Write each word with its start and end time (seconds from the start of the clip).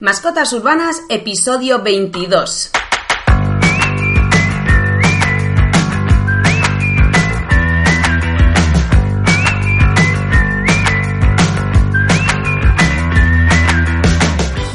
Mascotas 0.00 0.52
Urbanas, 0.52 1.02
episodio 1.08 1.80
22. 1.80 2.72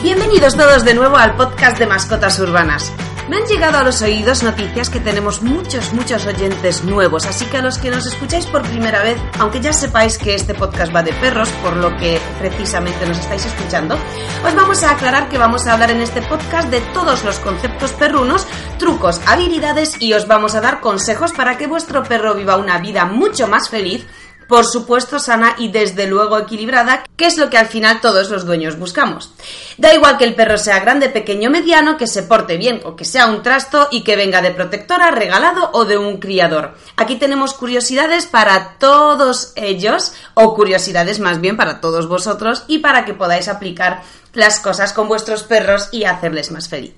Bienvenidos 0.02 0.56
todos 0.56 0.86
de 0.86 0.94
nuevo 0.94 1.18
al 1.18 1.36
podcast 1.36 1.78
de 1.78 1.86
Mascotas 1.86 2.40
Urbanas. 2.40 2.90
Me 3.30 3.38
han 3.38 3.46
llegado 3.46 3.78
a 3.78 3.84
los 3.84 4.02
oídos 4.02 4.42
noticias 4.42 4.90
que 4.90 5.00
tenemos 5.00 5.44
muchos, 5.44 5.94
muchos 5.94 6.26
oyentes 6.26 6.84
nuevos, 6.84 7.28
así 7.28 7.46
que 7.46 7.58
a 7.58 7.62
los 7.62 7.78
que 7.78 7.92
nos 7.92 8.08
escucháis 8.08 8.48
por 8.48 8.64
primera 8.64 9.04
vez, 9.04 9.20
aunque 9.38 9.62
ya 9.62 9.72
sepáis 9.72 10.18
que 10.18 10.34
este 10.34 10.56
podcast 10.56 10.94
va 10.96 11.04
de 11.04 11.14
perros, 11.14 11.48
por 11.62 11.76
lo 11.76 11.96
que 11.98 12.20
precisamente 12.40 13.06
nos 13.06 13.20
estáis 13.20 13.46
escuchando, 13.46 14.00
os 14.44 14.56
vamos 14.56 14.82
a 14.82 14.94
aclarar 14.94 15.30
que 15.30 15.38
vamos 15.38 15.68
a 15.68 15.74
hablar 15.74 15.92
en 15.92 16.02
este 16.02 16.24
podcast 16.24 16.70
de 16.70 16.82
todos 16.92 17.24
los 17.24 17.38
conceptos 17.38 17.92
perrunos, 17.92 18.48
trucos, 18.80 19.22
habilidades 19.28 20.02
y 20.02 20.14
os 20.14 20.26
vamos 20.26 20.56
a 20.56 20.62
dar 20.62 20.80
consejos 20.80 21.32
para 21.32 21.56
que 21.56 21.68
vuestro 21.68 22.02
perro 22.02 22.34
viva 22.34 22.58
una 22.58 22.80
vida 22.80 23.06
mucho 23.06 23.48
más 23.48 23.70
feliz 23.70 24.08
por 24.50 24.66
supuesto 24.66 25.20
sana 25.20 25.56
y 25.60 25.70
desde 25.70 26.08
luego 26.08 26.38
equilibrada, 26.40 27.06
que 27.16 27.28
es 27.28 27.38
lo 27.38 27.52
que 27.52 27.58
al 27.60 27.68
final 27.68 28.02
todos 28.02 28.32
los 28.32 28.46
dueños 28.46 28.80
buscamos. 28.80 29.32
Da 29.78 29.94
igual 29.94 30.18
que 30.18 30.26
el 30.26 30.34
perro 30.34 30.58
sea 30.58 30.80
grande, 30.80 31.08
pequeño, 31.08 31.52
mediano, 31.52 31.98
que 31.98 32.08
se 32.08 32.24
porte 32.24 32.58
bien 32.58 32.82
o 32.84 32.96
que 32.96 33.06
sea 33.06 33.28
un 33.28 33.44
trasto 33.44 33.88
y 33.92 34.04
que 34.04 34.16
venga 34.16 34.42
de 34.42 34.50
protectora, 34.50 35.12
regalado 35.12 35.70
o 35.74 35.86
de 35.86 36.00
un 36.00 36.18
criador. 36.18 36.74
Aquí 36.98 37.18
tenemos 37.18 37.54
curiosidades 37.54 38.26
para 38.26 38.78
todos 38.80 39.54
ellos, 39.56 40.14
o 40.34 40.56
curiosidades 40.56 41.20
más 41.20 41.40
bien 41.40 41.56
para 41.56 41.80
todos 41.80 42.08
vosotros, 42.08 42.64
y 42.68 42.80
para 42.80 43.06
que 43.06 43.14
podáis 43.14 43.48
aplicar 43.48 44.02
las 44.34 44.60
cosas 44.60 44.94
con 44.94 45.08
vuestros 45.08 45.44
perros 45.44 45.90
y 45.92 46.06
hacerles 46.06 46.50
más 46.50 46.68
feliz. 46.68 46.96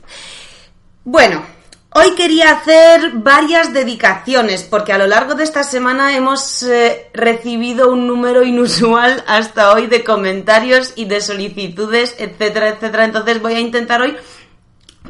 Bueno, 1.04 1.46
Hoy 1.94 2.12
quería 2.16 2.52
hacer 2.52 3.12
varias 3.16 3.74
dedicaciones 3.74 4.64
porque 4.64 4.94
a 4.94 4.98
lo 4.98 5.08
largo 5.08 5.36
de 5.36 5.44
esta 5.44 5.62
semana 5.62 6.16
hemos 6.16 6.64
eh, 6.64 7.10
recibido 7.14 7.92
un 7.92 8.08
número 8.08 8.44
inusual 8.44 9.26
hasta 9.28 9.74
hoy 9.74 9.88
de 9.88 10.02
comentarios 10.02 10.94
y 10.96 11.04
de 11.04 11.20
solicitudes, 11.20 12.16
etcétera, 12.18 12.70
etcétera. 12.70 13.04
Entonces 13.04 13.42
voy 13.42 13.56
a 13.56 13.60
intentar 13.60 14.02
hoy 14.02 14.16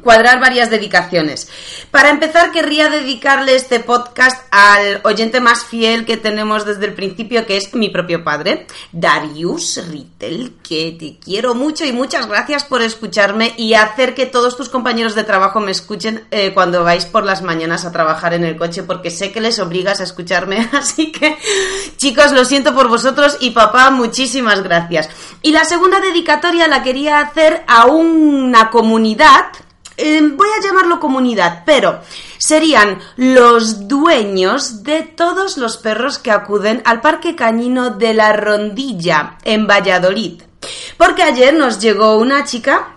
cuadrar 0.01 0.39
varias 0.39 0.69
dedicaciones. 0.69 1.49
Para 1.91 2.09
empezar, 2.09 2.51
querría 2.51 2.89
dedicarle 2.89 3.55
este 3.55 3.79
podcast 3.79 4.45
al 4.51 5.01
oyente 5.03 5.39
más 5.39 5.65
fiel 5.65 6.05
que 6.05 6.17
tenemos 6.17 6.65
desde 6.65 6.85
el 6.85 6.93
principio, 6.93 7.45
que 7.45 7.57
es 7.57 7.73
mi 7.73 7.89
propio 7.89 8.23
padre, 8.23 8.67
Darius 8.91 9.81
Rittel, 9.89 10.53
que 10.67 10.95
te 10.99 11.17
quiero 11.23 11.55
mucho 11.55 11.85
y 11.85 11.91
muchas 11.91 12.27
gracias 12.27 12.63
por 12.63 12.81
escucharme 12.81 13.53
y 13.57 13.73
hacer 13.73 14.15
que 14.15 14.25
todos 14.25 14.57
tus 14.57 14.69
compañeros 14.69 15.15
de 15.15 15.23
trabajo 15.23 15.59
me 15.59 15.71
escuchen 15.71 16.25
eh, 16.31 16.53
cuando 16.53 16.83
vais 16.83 17.05
por 17.05 17.25
las 17.25 17.41
mañanas 17.41 17.85
a 17.85 17.91
trabajar 17.91 18.33
en 18.33 18.43
el 18.43 18.57
coche, 18.57 18.83
porque 18.83 19.11
sé 19.11 19.31
que 19.31 19.41
les 19.41 19.59
obligas 19.59 19.99
a 19.99 20.03
escucharme. 20.03 20.69
Así 20.73 21.11
que, 21.11 21.37
chicos, 21.97 22.31
lo 22.31 22.45
siento 22.45 22.73
por 22.73 22.87
vosotros 22.87 23.37
y 23.39 23.51
papá, 23.51 23.89
muchísimas 23.91 24.63
gracias. 24.63 25.09
Y 25.41 25.51
la 25.51 25.65
segunda 25.65 25.99
dedicatoria 25.99 26.67
la 26.67 26.83
quería 26.83 27.19
hacer 27.19 27.63
a 27.67 27.85
una 27.85 28.69
comunidad 28.69 29.45
Em, 30.03 30.35
voy 30.35 30.47
a 30.49 30.61
llamarlo 30.63 30.99
comunidad, 30.99 31.61
pero 31.63 31.99
serían 32.39 32.99
los 33.17 33.87
dueños 33.87 34.81
de 34.81 35.03
todos 35.03 35.57
los 35.57 35.77
perros 35.77 36.17
que 36.17 36.31
acuden 36.31 36.81
al 36.85 37.01
Parque 37.01 37.35
Cañino 37.35 37.91
de 37.91 38.15
la 38.15 38.33
Rondilla 38.33 39.37
en 39.43 39.67
Valladolid. 39.67 40.41
Porque 40.97 41.21
ayer 41.21 41.53
nos 41.53 41.77
llegó 41.79 42.15
una 42.15 42.45
chica 42.45 42.95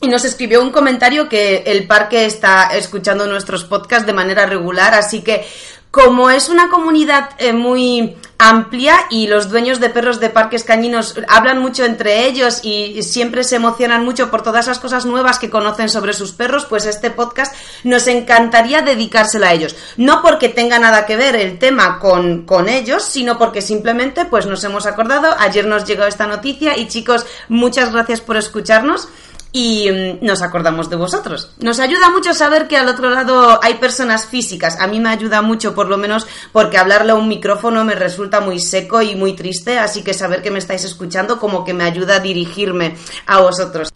y 0.00 0.06
nos 0.06 0.24
escribió 0.24 0.62
un 0.62 0.70
comentario 0.70 1.28
que 1.28 1.64
el 1.66 1.88
parque 1.88 2.24
está 2.24 2.68
escuchando 2.68 3.26
nuestros 3.26 3.64
podcasts 3.64 4.06
de 4.06 4.12
manera 4.12 4.46
regular, 4.46 4.94
así 4.94 5.22
que 5.22 5.44
como 5.90 6.30
es 6.30 6.48
una 6.48 6.68
comunidad 6.68 7.30
eh, 7.38 7.52
muy 7.52 8.16
amplia 8.38 8.96
y 9.10 9.26
los 9.26 9.48
dueños 9.48 9.80
de 9.80 9.90
perros 9.90 10.20
de 10.20 10.30
parques 10.30 10.64
cañinos 10.64 11.14
hablan 11.28 11.60
mucho 11.60 11.84
entre 11.84 12.26
ellos 12.26 12.60
y 12.62 13.02
siempre 13.02 13.44
se 13.44 13.56
emocionan 13.56 14.04
mucho 14.04 14.30
por 14.30 14.42
todas 14.42 14.66
las 14.66 14.78
cosas 14.78 15.06
nuevas 15.06 15.38
que 15.38 15.50
conocen 15.50 15.88
sobre 15.88 16.12
sus 16.12 16.32
perros, 16.32 16.66
pues 16.66 16.86
este 16.86 17.10
podcast 17.10 17.54
nos 17.84 18.06
encantaría 18.08 18.82
dedicárselo 18.82 19.46
a 19.46 19.52
ellos. 19.52 19.76
No 19.96 20.22
porque 20.22 20.48
tenga 20.48 20.78
nada 20.78 21.06
que 21.06 21.16
ver 21.16 21.36
el 21.36 21.58
tema 21.58 21.98
con, 21.98 22.42
con 22.42 22.68
ellos, 22.68 23.04
sino 23.04 23.38
porque 23.38 23.62
simplemente 23.62 24.24
pues 24.24 24.46
nos 24.46 24.64
hemos 24.64 24.86
acordado, 24.86 25.34
ayer 25.38 25.66
nos 25.66 25.84
llegó 25.84 26.04
esta 26.04 26.26
noticia 26.26 26.76
y 26.76 26.88
chicos, 26.88 27.26
muchas 27.48 27.92
gracias 27.92 28.20
por 28.20 28.36
escucharnos 28.36 29.08
y 29.54 29.88
mm, 29.88 30.26
nos 30.26 30.42
acordamos 30.42 30.90
de 30.90 30.96
vosotros. 30.96 31.52
Nos 31.60 31.78
ayuda 31.78 32.10
mucho 32.10 32.34
saber 32.34 32.66
que 32.66 32.76
al 32.76 32.88
otro 32.88 33.08
lado 33.08 33.60
hay 33.62 33.74
personas 33.74 34.26
físicas. 34.26 34.76
A 34.80 34.88
mí 34.88 34.98
me 34.98 35.10
ayuda 35.10 35.42
mucho, 35.42 35.76
por 35.76 35.88
lo 35.88 35.96
menos, 35.96 36.26
porque 36.52 36.76
hablarle 36.76 37.12
a 37.12 37.14
un 37.14 37.28
micrófono 37.28 37.84
me 37.84 37.94
resulta 37.94 38.40
muy 38.40 38.58
seco 38.58 39.00
y 39.00 39.14
muy 39.14 39.34
triste, 39.34 39.78
así 39.78 40.02
que 40.02 40.12
saber 40.12 40.42
que 40.42 40.50
me 40.50 40.58
estáis 40.58 40.84
escuchando 40.84 41.38
como 41.38 41.64
que 41.64 41.72
me 41.72 41.84
ayuda 41.84 42.16
a 42.16 42.20
dirigirme 42.20 42.96
a 43.26 43.40
vosotros. 43.40 43.90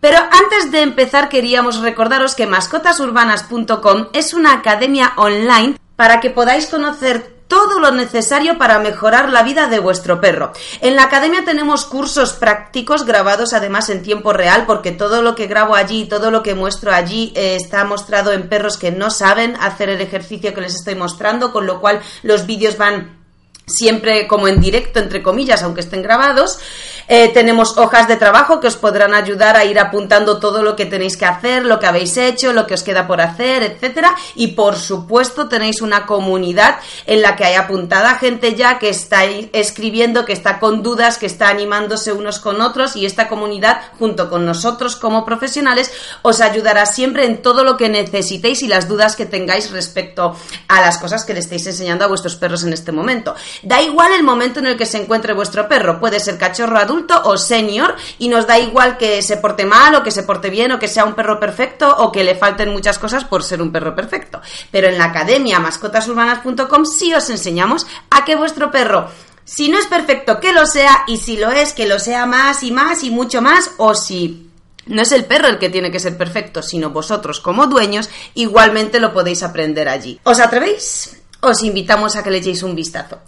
Pero 0.00 0.18
antes 0.18 0.70
de 0.70 0.82
empezar 0.82 1.30
queríamos 1.30 1.80
recordaros 1.80 2.34
que 2.34 2.46
mascotasurbanas.com 2.46 4.08
es 4.12 4.34
una 4.34 4.52
academia 4.52 5.14
online 5.16 5.78
para 5.96 6.20
que 6.20 6.28
podáis 6.28 6.66
conocer 6.66 7.33
todo 7.54 7.78
lo 7.78 7.92
necesario 7.92 8.58
para 8.58 8.80
mejorar 8.80 9.30
la 9.30 9.44
vida 9.44 9.68
de 9.68 9.78
vuestro 9.78 10.20
perro. 10.20 10.50
En 10.80 10.96
la 10.96 11.04
academia 11.04 11.44
tenemos 11.44 11.84
cursos 11.84 12.32
prácticos 12.32 13.06
grabados 13.06 13.52
además 13.52 13.90
en 13.90 14.02
tiempo 14.02 14.32
real 14.32 14.64
porque 14.66 14.90
todo 14.90 15.22
lo 15.22 15.36
que 15.36 15.46
grabo 15.46 15.76
allí, 15.76 16.06
todo 16.06 16.32
lo 16.32 16.42
que 16.42 16.56
muestro 16.56 16.90
allí 16.90 17.32
eh, 17.36 17.54
está 17.54 17.84
mostrado 17.84 18.32
en 18.32 18.48
perros 18.48 18.76
que 18.76 18.90
no 18.90 19.08
saben 19.08 19.54
hacer 19.60 19.88
el 19.88 20.00
ejercicio 20.00 20.52
que 20.52 20.62
les 20.62 20.74
estoy 20.74 20.96
mostrando, 20.96 21.52
con 21.52 21.64
lo 21.64 21.80
cual 21.80 22.00
los 22.24 22.44
vídeos 22.44 22.76
van 22.76 23.22
siempre 23.66 24.26
como 24.26 24.48
en 24.48 24.60
directo, 24.60 24.98
entre 24.98 25.22
comillas, 25.22 25.62
aunque 25.62 25.82
estén 25.82 26.02
grabados. 26.02 26.58
Eh, 27.06 27.28
tenemos 27.34 27.76
hojas 27.76 28.08
de 28.08 28.16
trabajo 28.16 28.60
que 28.60 28.66
os 28.66 28.76
podrán 28.76 29.14
ayudar 29.14 29.56
a 29.56 29.64
ir 29.64 29.78
apuntando 29.78 30.38
todo 30.38 30.62
lo 30.62 30.74
que 30.74 30.86
tenéis 30.86 31.16
que 31.16 31.26
hacer, 31.26 31.64
lo 31.64 31.78
que 31.78 31.86
habéis 31.86 32.16
hecho, 32.16 32.52
lo 32.52 32.66
que 32.66 32.74
os 32.74 32.82
queda 32.82 33.06
por 33.06 33.20
hacer, 33.20 33.62
etcétera. 33.62 34.14
Y 34.34 34.48
por 34.48 34.76
supuesto 34.76 35.48
tenéis 35.48 35.82
una 35.82 36.06
comunidad 36.06 36.78
en 37.06 37.20
la 37.22 37.36
que 37.36 37.44
hay 37.44 37.54
apuntada 37.54 38.14
gente 38.14 38.54
ya 38.54 38.78
que 38.78 38.88
está 38.88 39.24
escribiendo, 39.24 40.24
que 40.24 40.32
está 40.32 40.58
con 40.58 40.82
dudas, 40.82 41.18
que 41.18 41.26
está 41.26 41.48
animándose 41.48 42.12
unos 42.12 42.38
con 42.38 42.60
otros 42.60 42.96
y 42.96 43.04
esta 43.04 43.28
comunidad, 43.28 43.80
junto 43.98 44.30
con 44.30 44.46
nosotros 44.46 44.96
como 44.96 45.24
profesionales, 45.24 45.92
os 46.22 46.40
ayudará 46.40 46.86
siempre 46.86 47.26
en 47.26 47.42
todo 47.42 47.64
lo 47.64 47.76
que 47.76 47.88
necesitéis 47.88 48.62
y 48.62 48.68
las 48.68 48.88
dudas 48.88 49.16
que 49.16 49.26
tengáis 49.26 49.70
respecto 49.70 50.36
a 50.68 50.80
las 50.80 50.98
cosas 50.98 51.24
que 51.24 51.34
le 51.34 51.40
estáis 51.40 51.66
enseñando 51.66 52.04
a 52.04 52.08
vuestros 52.08 52.36
perros 52.36 52.64
en 52.64 52.72
este 52.72 52.92
momento. 52.92 53.34
Da 53.62 53.82
igual 53.82 54.12
el 54.12 54.22
momento 54.22 54.60
en 54.60 54.66
el 54.66 54.76
que 54.76 54.86
se 54.86 54.98
encuentre 54.98 55.34
vuestro 55.34 55.68
perro, 55.68 56.00
puede 56.00 56.20
ser 56.20 56.38
cachorro 56.38 56.78
adulto 56.78 56.93
o 57.24 57.36
senior 57.36 57.96
y 58.18 58.28
nos 58.28 58.46
da 58.46 58.58
igual 58.58 58.96
que 58.96 59.22
se 59.22 59.36
porte 59.36 59.64
mal 59.64 59.94
o 59.94 60.02
que 60.02 60.10
se 60.10 60.22
porte 60.22 60.50
bien 60.50 60.72
o 60.72 60.78
que 60.78 60.88
sea 60.88 61.04
un 61.04 61.14
perro 61.14 61.40
perfecto 61.40 61.94
o 61.98 62.12
que 62.12 62.24
le 62.24 62.34
falten 62.34 62.70
muchas 62.70 62.98
cosas 62.98 63.24
por 63.24 63.42
ser 63.42 63.60
un 63.60 63.72
perro 63.72 63.94
perfecto. 63.94 64.40
Pero 64.70 64.88
en 64.88 64.98
la 64.98 65.06
academia 65.06 65.58
mascotasurbanas.com 65.60 66.84
sí 66.84 67.14
os 67.14 67.30
enseñamos 67.30 67.86
a 68.10 68.24
que 68.24 68.36
vuestro 68.36 68.70
perro 68.70 69.08
si 69.44 69.68
no 69.68 69.78
es 69.78 69.86
perfecto, 69.86 70.40
que 70.40 70.54
lo 70.54 70.64
sea, 70.64 71.04
y 71.06 71.18
si 71.18 71.36
lo 71.36 71.50
es, 71.50 71.74
que 71.74 71.86
lo 71.86 71.98
sea 71.98 72.24
más 72.24 72.62
y 72.62 72.72
más 72.72 73.04
y 73.04 73.10
mucho 73.10 73.42
más, 73.42 73.72
o 73.76 73.94
si 73.94 74.48
no 74.86 75.02
es 75.02 75.12
el 75.12 75.26
perro 75.26 75.48
el 75.48 75.58
que 75.58 75.68
tiene 75.68 75.90
que 75.90 76.00
ser 76.00 76.16
perfecto, 76.16 76.62
sino 76.62 76.88
vosotros 76.88 77.40
como 77.40 77.66
dueños, 77.66 78.08
igualmente 78.32 79.00
lo 79.00 79.12
podéis 79.12 79.42
aprender 79.42 79.86
allí. 79.90 80.18
¿Os 80.24 80.40
atrevéis? 80.40 81.24
os 81.44 81.62
invitamos 81.62 82.16
a 82.16 82.22
que 82.22 82.30
le 82.30 82.40
un 82.62 82.74
vistazo. 82.74 83.20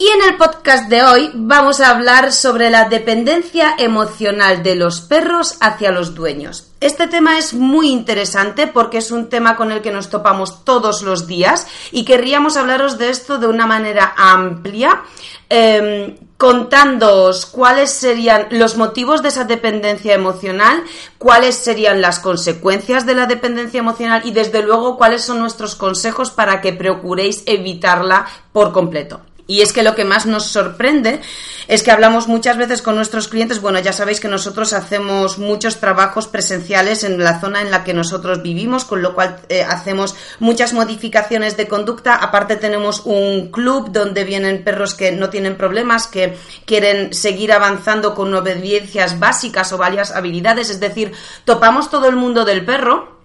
Y 0.00 0.06
en 0.06 0.22
el 0.28 0.36
podcast 0.36 0.88
de 0.88 1.02
hoy 1.02 1.32
vamos 1.34 1.80
a 1.80 1.90
hablar 1.90 2.30
sobre 2.30 2.70
la 2.70 2.88
dependencia 2.88 3.74
emocional 3.76 4.62
de 4.62 4.76
los 4.76 5.00
perros 5.00 5.56
hacia 5.60 5.90
los 5.90 6.14
dueños. 6.14 6.70
Este 6.80 7.08
tema 7.08 7.36
es 7.36 7.52
muy 7.52 7.90
interesante 7.90 8.68
porque 8.68 8.98
es 8.98 9.10
un 9.10 9.28
tema 9.28 9.56
con 9.56 9.72
el 9.72 9.82
que 9.82 9.90
nos 9.90 10.08
topamos 10.08 10.64
todos 10.64 11.02
los 11.02 11.26
días 11.26 11.66
y 11.90 12.04
querríamos 12.04 12.56
hablaros 12.56 12.96
de 12.96 13.10
esto 13.10 13.38
de 13.38 13.48
una 13.48 13.66
manera 13.66 14.14
amplia, 14.16 15.02
eh, 15.50 16.16
contándoos 16.36 17.46
cuáles 17.46 17.90
serían 17.90 18.46
los 18.50 18.76
motivos 18.76 19.20
de 19.24 19.30
esa 19.30 19.46
dependencia 19.46 20.14
emocional, 20.14 20.84
cuáles 21.18 21.56
serían 21.56 22.00
las 22.00 22.20
consecuencias 22.20 23.04
de 23.04 23.16
la 23.16 23.26
dependencia 23.26 23.80
emocional 23.80 24.22
y 24.24 24.30
desde 24.30 24.62
luego 24.62 24.96
cuáles 24.96 25.24
son 25.24 25.40
nuestros 25.40 25.74
consejos 25.74 26.30
para 26.30 26.60
que 26.60 26.72
procuréis 26.72 27.42
evitarla 27.46 28.26
por 28.52 28.72
completo. 28.72 29.22
Y 29.50 29.62
es 29.62 29.72
que 29.72 29.82
lo 29.82 29.94
que 29.94 30.04
más 30.04 30.26
nos 30.26 30.44
sorprende 30.44 31.22
es 31.68 31.82
que 31.82 31.90
hablamos 31.90 32.28
muchas 32.28 32.58
veces 32.58 32.82
con 32.82 32.96
nuestros 32.96 33.28
clientes. 33.28 33.62
Bueno, 33.62 33.78
ya 33.80 33.94
sabéis 33.94 34.20
que 34.20 34.28
nosotros 34.28 34.74
hacemos 34.74 35.38
muchos 35.38 35.80
trabajos 35.80 36.28
presenciales 36.28 37.02
en 37.02 37.18
la 37.18 37.40
zona 37.40 37.62
en 37.62 37.70
la 37.70 37.82
que 37.82 37.94
nosotros 37.94 38.42
vivimos, 38.42 38.84
con 38.84 39.00
lo 39.00 39.14
cual 39.14 39.40
eh, 39.48 39.62
hacemos 39.62 40.14
muchas 40.38 40.74
modificaciones 40.74 41.56
de 41.56 41.66
conducta. 41.66 42.14
Aparte 42.14 42.56
tenemos 42.56 43.00
un 43.06 43.50
club 43.50 43.90
donde 43.90 44.24
vienen 44.24 44.64
perros 44.64 44.94
que 44.94 45.12
no 45.12 45.30
tienen 45.30 45.56
problemas, 45.56 46.08
que 46.08 46.36
quieren 46.66 47.14
seguir 47.14 47.50
avanzando 47.52 48.14
con 48.14 48.34
obediencias 48.34 49.18
básicas 49.18 49.72
o 49.72 49.78
varias 49.78 50.10
habilidades. 50.10 50.68
Es 50.68 50.78
decir, 50.78 51.12
topamos 51.46 51.88
todo 51.88 52.06
el 52.08 52.16
mundo 52.16 52.44
del 52.44 52.66
perro 52.66 53.17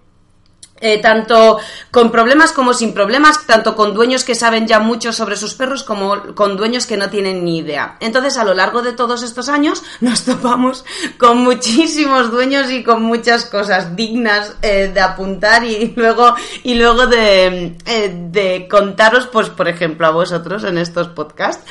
eh, 0.80 1.00
tanto 1.00 1.58
con 1.90 2.10
problemas 2.10 2.52
como 2.52 2.74
sin 2.74 2.92
problemas, 2.92 3.46
tanto 3.46 3.76
con 3.76 3.94
dueños 3.94 4.24
que 4.24 4.34
saben 4.34 4.66
ya 4.66 4.80
mucho 4.80 5.12
sobre 5.12 5.36
sus 5.36 5.54
perros 5.54 5.84
como 5.84 6.34
con 6.34 6.56
dueños 6.56 6.86
que 6.86 6.96
no 6.96 7.08
tienen 7.10 7.44
ni 7.44 7.58
idea. 7.58 7.96
Entonces, 8.00 8.36
a 8.36 8.44
lo 8.44 8.54
largo 8.54 8.82
de 8.82 8.92
todos 8.92 9.22
estos 9.22 9.48
años, 9.48 9.82
nos 10.00 10.24
topamos 10.24 10.84
con 11.16 11.38
muchísimos 11.38 12.30
dueños 12.30 12.70
y 12.70 12.82
con 12.82 13.02
muchas 13.02 13.44
cosas 13.46 13.94
dignas 13.94 14.56
eh, 14.62 14.90
de 14.92 15.00
apuntar 15.00 15.64
y 15.64 15.92
luego, 15.96 16.34
y 16.64 16.74
luego 16.74 17.06
de, 17.06 17.76
eh, 17.86 18.14
de 18.30 18.66
contaros, 18.68 19.28
pues, 19.28 19.48
por 19.50 19.68
ejemplo, 19.68 20.06
a 20.06 20.10
vosotros 20.10 20.64
en 20.64 20.78
estos 20.78 21.08
podcasts. 21.08 21.64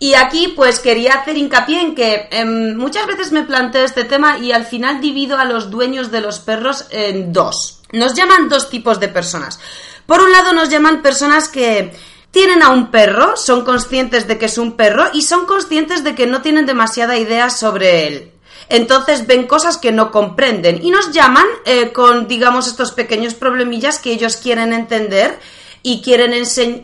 Y 0.00 0.14
aquí 0.14 0.52
pues 0.54 0.78
quería 0.78 1.14
hacer 1.14 1.36
hincapié 1.36 1.80
en 1.80 1.94
que 1.96 2.28
em, 2.30 2.76
muchas 2.76 3.04
veces 3.08 3.32
me 3.32 3.42
planteo 3.42 3.84
este 3.84 4.04
tema 4.04 4.38
y 4.38 4.52
al 4.52 4.64
final 4.64 5.00
divido 5.00 5.38
a 5.38 5.44
los 5.44 5.70
dueños 5.70 6.12
de 6.12 6.20
los 6.20 6.38
perros 6.38 6.86
en 6.90 7.32
dos. 7.32 7.77
Nos 7.92 8.14
llaman 8.14 8.48
dos 8.48 8.68
tipos 8.68 9.00
de 9.00 9.08
personas. 9.08 9.58
Por 10.06 10.20
un 10.20 10.32
lado 10.32 10.52
nos 10.52 10.68
llaman 10.68 11.02
personas 11.02 11.48
que 11.48 11.92
tienen 12.30 12.62
a 12.62 12.70
un 12.70 12.90
perro, 12.90 13.36
son 13.36 13.64
conscientes 13.64 14.26
de 14.26 14.38
que 14.38 14.46
es 14.46 14.58
un 14.58 14.72
perro 14.72 15.04
y 15.12 15.22
son 15.22 15.46
conscientes 15.46 16.04
de 16.04 16.14
que 16.14 16.26
no 16.26 16.42
tienen 16.42 16.66
demasiada 16.66 17.16
idea 17.16 17.50
sobre 17.50 18.06
él. 18.06 18.32
Entonces 18.68 19.26
ven 19.26 19.46
cosas 19.46 19.78
que 19.78 19.92
no 19.92 20.10
comprenden 20.10 20.84
y 20.84 20.90
nos 20.90 21.12
llaman 21.12 21.46
eh, 21.64 21.92
con, 21.92 22.28
digamos, 22.28 22.66
estos 22.66 22.92
pequeños 22.92 23.34
problemillas 23.34 23.98
que 23.98 24.12
ellos 24.12 24.36
quieren 24.36 24.74
entender 24.74 25.38
y 25.82 26.02
quieren, 26.02 26.32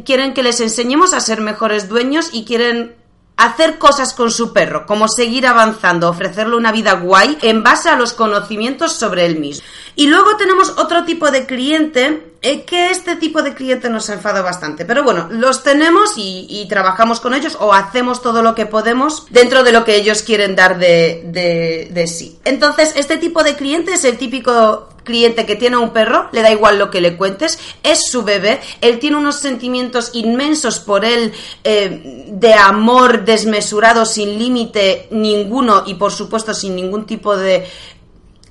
quieren 0.05 0.33
que 0.33 0.43
les 0.43 0.61
enseñemos 0.61 1.13
a 1.13 1.21
ser 1.21 1.41
mejores 1.41 1.89
dueños 1.89 2.31
y 2.33 2.45
quieren 2.45 2.95
hacer 3.37 3.79
cosas 3.79 4.15
con 4.15 4.31
su 4.31 4.53
perro, 4.53 4.87
como 4.87 5.09
seguir 5.09 5.47
avanzando, 5.47 6.09
ofrecerle 6.09 6.57
una 6.57 6.73
vida 6.73 6.93
guay 6.95 7.37
en 7.43 7.63
base 7.63 7.89
a 7.89 7.97
los 7.97 8.13
conocimientos 8.13 8.93
sobre 8.93 9.27
él 9.27 9.39
mismo. 9.39 9.67
Y 9.97 10.07
luego 10.07 10.37
tenemos 10.37 10.75
otro 10.77 11.05
tipo 11.05 11.31
de 11.31 11.47
cliente, 11.47 12.33
eh, 12.43 12.65
que 12.65 12.91
este 12.91 13.17
tipo 13.17 13.43
de 13.43 13.55
cliente 13.55 13.91
nos 13.91 14.09
enfada 14.09 14.43
bastante, 14.43 14.85
pero 14.85 15.03
bueno, 15.03 15.29
los 15.31 15.63
tenemos 15.63 16.15
y, 16.17 16.67
trabajamos 16.69 17.21
con 17.21 17.35
ellos 17.35 17.57
o 17.61 17.73
hacemos 17.73 18.23
todo 18.23 18.43
lo 18.43 18.55
que 18.55 18.67
podemos 18.67 19.27
dentro 19.31 19.63
de 19.63 19.73
lo 19.73 19.85
que 19.85 19.97
ellos 19.97 20.23
quieren 20.23 20.57
dar 20.57 20.79
de, 20.79 21.89
de 21.91 22.07
sí. 22.07 22.39
Entonces, 22.45 22.93
este 22.97 23.19
tipo 23.19 23.43
de 23.43 23.55
cliente 23.55 23.95
es 23.95 24.05
el 24.05 24.19
típico 24.19 24.89
cliente 25.05 25.47
que 25.47 25.57
tiene 25.57 25.77
un 25.77 25.91
perro, 25.91 26.29
le 26.33 26.43
da 26.43 26.51
igual 26.51 26.79
lo 26.79 26.91
que 26.91 27.01
le 27.01 27.17
cuentes, 27.17 27.59
es 27.83 28.11
su 28.11 28.23
bebé, 28.25 28.61
él 28.81 28.99
tiene 28.99 29.17
unos 29.17 29.37
sentimientos 29.37 30.11
inmensos 30.15 30.81
por 30.81 31.05
él 31.05 31.33
eh, 31.63 32.27
de 32.29 32.55
amor 32.55 33.25
desmesurado, 33.25 34.07
sin 34.07 34.39
límite 34.39 35.07
ninguno 35.11 35.85
y 35.87 35.95
por 35.95 36.13
supuesto 36.13 36.55
sin 36.55 36.75
ningún 36.75 37.07
tipo 37.07 37.37
de 37.37 37.67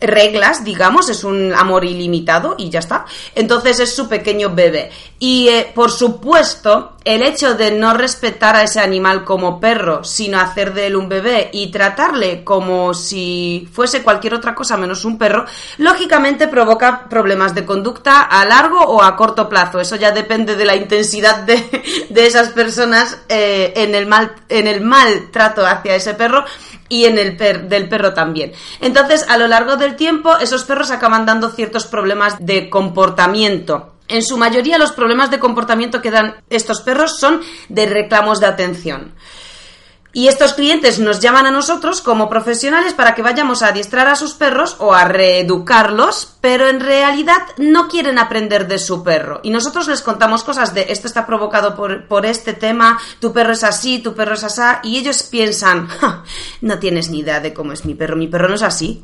reglas, 0.08 0.64
digamos, 0.64 1.10
es 1.10 1.24
un 1.24 1.54
amor 1.54 1.86
ilimitado 1.86 2.56
y 2.58 2.70
ya 2.70 2.80
está. 2.80 3.06
Entonces 3.36 3.80
es 3.80 3.96
su 3.96 4.08
pequeño 4.08 4.54
bebé. 4.54 4.92
Y 5.20 5.48
eh, 5.48 5.72
por 5.74 5.92
supuesto, 5.92 6.94
el 7.06 7.22
hecho 7.22 7.56
de 7.56 7.72
no 7.72 7.94
respetar 7.94 8.56
a 8.56 8.64
ese 8.64 8.80
animal 8.80 9.24
como 9.24 9.60
perro, 9.60 10.04
sino 10.04 10.40
hacer 10.40 10.74
de 10.74 10.88
él 10.88 10.96
un 10.96 11.10
bebé 11.10 11.50
y 11.52 11.72
tratarle 11.72 12.44
como 12.44 12.94
si 12.94 13.68
fuese 13.72 14.04
cualquier 14.04 14.34
otra 14.34 14.56
cosa 14.56 14.78
menos 14.78 15.06
un 15.06 15.18
perro, 15.18 15.46
lógicamente 15.78 16.48
provoca 16.48 17.08
problemas 17.10 17.56
de 17.56 17.66
conducta 17.66 18.22
a 18.22 18.46
largo 18.46 18.80
o 18.80 19.02
a 19.02 19.16
corto 19.16 19.50
plazo. 19.50 19.80
Eso 19.80 19.96
ya 19.96 20.12
depende 20.12 20.56
de 20.56 20.66
la 20.66 20.76
intensidad 20.76 21.44
de, 21.44 21.84
esas 22.16 22.50
personas 22.50 23.20
eh, 23.30 23.74
en, 23.76 23.96
el 23.96 24.06
mal, 24.06 24.34
en 24.50 24.68
el 24.68 24.82
mal 24.82 25.30
trato 25.32 25.66
hacia 25.66 25.96
ese 25.96 26.14
perro 26.14 26.46
y 26.90 27.06
en 27.06 27.18
el 27.18 27.38
del 27.38 27.90
perro 27.90 28.14
también. 28.14 28.54
Entonces, 28.82 29.26
a 29.30 29.38
lo 29.38 29.48
largo 29.48 29.78
del 29.78 29.96
tiempo, 29.96 30.38
esos 30.38 30.64
perros 30.64 30.92
acaban 30.92 31.26
dando 31.26 31.50
ciertos 31.50 31.86
problemas 31.86 32.38
de 32.40 32.70
comportamiento. 32.70 33.94
En 34.08 34.22
su 34.22 34.38
mayoría, 34.38 34.78
los 34.78 34.92
problemas 34.92 35.32
de 35.32 35.40
comportamiento 35.40 36.02
que 36.02 36.12
dan 36.12 36.36
estos 36.50 36.82
perros 36.82 37.18
son 37.20 37.42
de 37.70 37.86
reclamos 37.86 38.40
de 38.40 38.48
atención. 38.48 39.14
Y 40.16 40.28
estos 40.28 40.54
clientes 40.54 41.00
nos 41.00 41.22
llaman 41.22 41.48
a 41.48 41.52
nosotros 41.52 42.00
como 42.00 42.30
profesionales 42.30 42.94
para 42.94 43.16
que 43.16 43.24
vayamos 43.24 43.64
a 43.64 43.70
adiestrar 43.70 44.08
a 44.08 44.16
sus 44.16 44.36
perros 44.36 44.76
o 44.78 44.94
a 44.94 45.06
reeducarlos, 45.06 46.38
pero 46.40 46.68
en 46.68 46.82
realidad 46.82 47.42
no 47.58 47.88
quieren 47.88 48.20
aprender 48.20 48.68
de 48.68 48.78
su 48.78 49.04
perro. 49.04 49.40
Y 49.42 49.50
nosotros 49.50 49.88
les 49.88 50.04
contamos 50.04 50.44
cosas 50.44 50.76
de 50.76 50.86
esto 50.90 51.08
está 51.08 51.26
provocado 51.26 51.76
por, 51.76 52.26
este 52.28 52.54
tema, 52.54 53.00
tu 53.20 53.34
perro 53.34 53.54
es 53.54 53.64
así, 53.64 54.00
tu 54.00 54.14
perro 54.14 54.36
es 54.36 54.44
así, 54.44 54.62
y 54.84 54.98
ellos 55.00 55.24
piensan, 55.24 55.88
no 56.62 56.78
tienes 56.78 57.10
ni 57.10 57.20
idea 57.20 57.40
de 57.40 57.52
cómo 57.52 57.72
es 57.72 57.84
mi 57.84 57.96
perro, 57.96 58.16
mi 58.16 58.28
perro 58.28 58.48
no 58.48 58.56
es 58.56 58.62
así. 58.62 59.04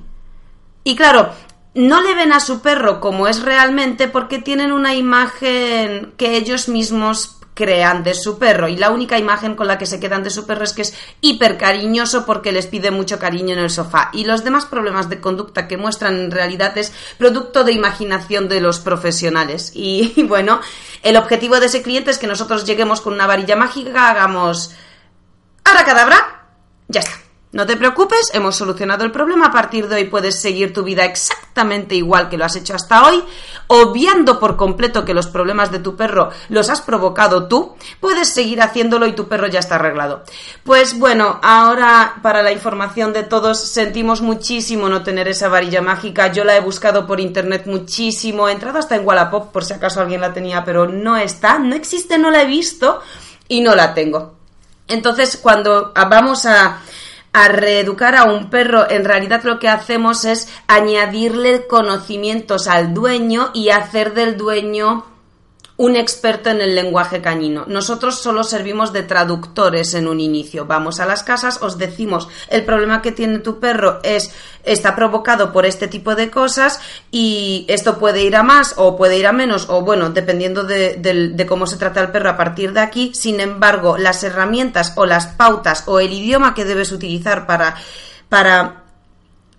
Y 0.83 0.95
claro, 0.95 1.31
no 1.73 2.01
le 2.01 2.13
ven 2.13 2.33
a 2.33 2.39
su 2.39 2.61
perro 2.61 2.99
como 2.99 3.27
es 3.27 3.41
realmente 3.41 4.09
porque 4.09 4.37
tienen 4.37 4.71
una 4.71 4.93
imagen 4.93 6.13
que 6.17 6.37
ellos 6.37 6.69
mismos 6.69 7.38
crean 7.59 8.05
de 8.05 8.13
su 8.13 8.39
perro. 8.39 8.69
Y 8.69 8.77
la 8.77 8.89
única 8.89 9.17
imagen 9.17 9.55
con 9.55 9.67
la 9.67 9.77
que 9.77 9.85
se 9.85 9.99
quedan 9.99 10.23
de 10.23 10.29
su 10.29 10.45
perro 10.47 10.63
es 10.63 10.71
que 10.71 10.83
es 10.83 10.93
hiper 11.19 11.57
cariñoso 11.57 12.25
porque 12.25 12.53
les 12.53 12.67
pide 12.67 12.89
mucho 12.89 13.19
cariño 13.19 13.51
en 13.51 13.59
el 13.59 13.69
sofá. 13.69 14.11
Y 14.13 14.23
los 14.23 14.45
demás 14.45 14.65
problemas 14.65 15.09
de 15.09 15.19
conducta 15.19 15.67
que 15.67 15.75
muestran 15.75 16.17
en 16.17 16.31
realidad 16.31 16.77
es 16.77 16.93
producto 17.17 17.65
de 17.65 17.73
imaginación 17.73 18.47
de 18.47 18.61
los 18.61 18.79
profesionales. 18.79 19.73
Y, 19.75 20.23
bueno, 20.29 20.61
el 21.03 21.17
objetivo 21.17 21.59
de 21.59 21.65
ese 21.65 21.81
cliente 21.81 22.11
es 22.11 22.17
que 22.17 22.27
nosotros 22.27 22.63
lleguemos 22.63 23.01
con 23.01 23.13
una 23.13 23.27
varilla 23.27 23.57
mágica, 23.57 24.09
hagamos 24.09 24.71
cadabra, 25.85 26.45
ya 26.87 27.01
está 27.01 27.28
no 27.51 27.65
te 27.65 27.77
preocupes, 27.77 28.29
hemos 28.33 28.55
solucionado 28.55 29.03
el 29.03 29.11
problema. 29.11 29.47
A 29.47 29.51
partir 29.51 29.87
de 29.87 29.95
hoy 29.95 30.03
puedes 30.05 30.39
seguir 30.39 30.71
tu 30.71 30.83
vida 30.83 31.03
exactamente 31.03 31.95
igual 31.95 32.29
que 32.29 32.37
lo 32.37 32.45
has 32.45 32.55
hecho 32.55 32.75
hasta 32.75 33.07
hoy, 33.07 33.23
obviando 33.65 34.39
por 34.39 34.55
completo 34.55 35.03
que 35.03 35.15
los 35.15 35.25
problemas 35.25 35.71
de 35.71 35.79
tu 35.79 35.95
perro 35.95 36.29
los 36.49 36.69
has 36.69 36.81
provocado 36.81 37.47
tú. 37.47 37.75
Puedes 37.99 38.29
seguir 38.29 38.61
haciéndolo 38.61 39.07
y 39.07 39.13
tu 39.13 39.27
perro 39.27 39.47
ya 39.47 39.59
está 39.59 39.75
arreglado. 39.75 40.23
Pues 40.63 40.99
bueno, 40.99 41.39
ahora 41.41 42.19
para 42.21 42.43
la 42.43 42.51
información 42.51 43.13
de 43.13 43.23
todos, 43.23 43.59
sentimos 43.59 44.21
muchísimo 44.21 44.87
no 44.87 45.01
tener 45.01 45.27
esa 45.27 45.49
varilla 45.49 45.81
mágica. 45.81 46.31
Yo 46.31 46.43
la 46.43 46.55
he 46.55 46.61
buscado 46.61 47.07
por 47.07 47.19
internet 47.19 47.63
muchísimo. 47.65 48.47
He 48.47 48.51
entrado 48.51 48.77
hasta 48.77 48.95
en 48.95 49.07
Wallapop 49.07 49.51
por 49.51 49.65
si 49.65 49.73
acaso 49.73 50.01
alguien 50.01 50.21
la 50.21 50.33
tenía, 50.33 50.63
pero 50.63 50.87
no 50.87 51.17
está, 51.17 51.57
no 51.57 51.73
existe, 51.73 52.19
no 52.19 52.29
la 52.29 52.43
he 52.43 52.45
visto 52.45 53.01
y 53.47 53.61
no 53.61 53.73
la 53.73 53.95
tengo. 53.95 54.35
Entonces, 54.87 55.37
cuando 55.37 55.93
vamos 55.95 56.45
a 56.45 56.81
a 57.33 57.47
reeducar 57.49 58.15
a 58.15 58.25
un 58.25 58.49
perro, 58.49 58.89
en 58.89 59.05
realidad 59.05 59.43
lo 59.43 59.59
que 59.59 59.67
hacemos 59.67 60.25
es 60.25 60.47
añadirle 60.67 61.67
conocimientos 61.67 62.67
al 62.67 62.93
dueño 62.93 63.51
y 63.53 63.69
hacer 63.69 64.13
del 64.13 64.37
dueño 64.37 65.05
un 65.79 65.95
experto 65.95 66.49
en 66.49 66.59
el 66.59 66.75
lenguaje 66.75 67.21
cañino. 67.21 67.63
Nosotros 67.67 68.19
solo 68.19 68.43
servimos 68.43 68.91
de 68.91 69.03
traductores 69.03 69.93
en 69.93 70.09
un 70.09 70.19
inicio. 70.19 70.65
Vamos 70.65 70.99
a 70.99 71.05
las 71.05 71.23
casas, 71.23 71.59
os 71.61 71.77
decimos 71.77 72.27
el 72.49 72.65
problema 72.65 73.01
que 73.01 73.13
tiene 73.13 73.39
tu 73.39 73.61
perro 73.61 74.01
es 74.03 74.29
está 74.65 74.93
provocado 74.93 75.53
por 75.53 75.65
este 75.65 75.87
tipo 75.87 76.15
de 76.15 76.29
cosas 76.29 76.81
y 77.11 77.65
esto 77.69 77.97
puede 77.97 78.23
ir 78.23 78.35
a 78.35 78.43
más 78.43 78.73
o 78.75 78.97
puede 78.97 79.17
ir 79.17 79.25
a 79.25 79.31
menos 79.31 79.67
o 79.69 79.81
bueno, 79.81 80.09
dependiendo 80.09 80.65
de, 80.65 80.95
de 80.97 81.45
cómo 81.45 81.65
se 81.65 81.77
trata 81.77 82.01
el 82.01 82.11
perro 82.11 82.31
a 82.31 82.37
partir 82.37 82.73
de 82.73 82.81
aquí. 82.81 83.11
Sin 83.13 83.39
embargo, 83.39 83.97
las 83.97 84.21
herramientas 84.25 84.91
o 84.97 85.05
las 85.05 85.27
pautas 85.27 85.85
o 85.87 86.01
el 86.01 86.11
idioma 86.11 86.53
que 86.53 86.65
debes 86.65 86.91
utilizar 86.91 87.47
para 87.47 87.75
para 88.27 88.83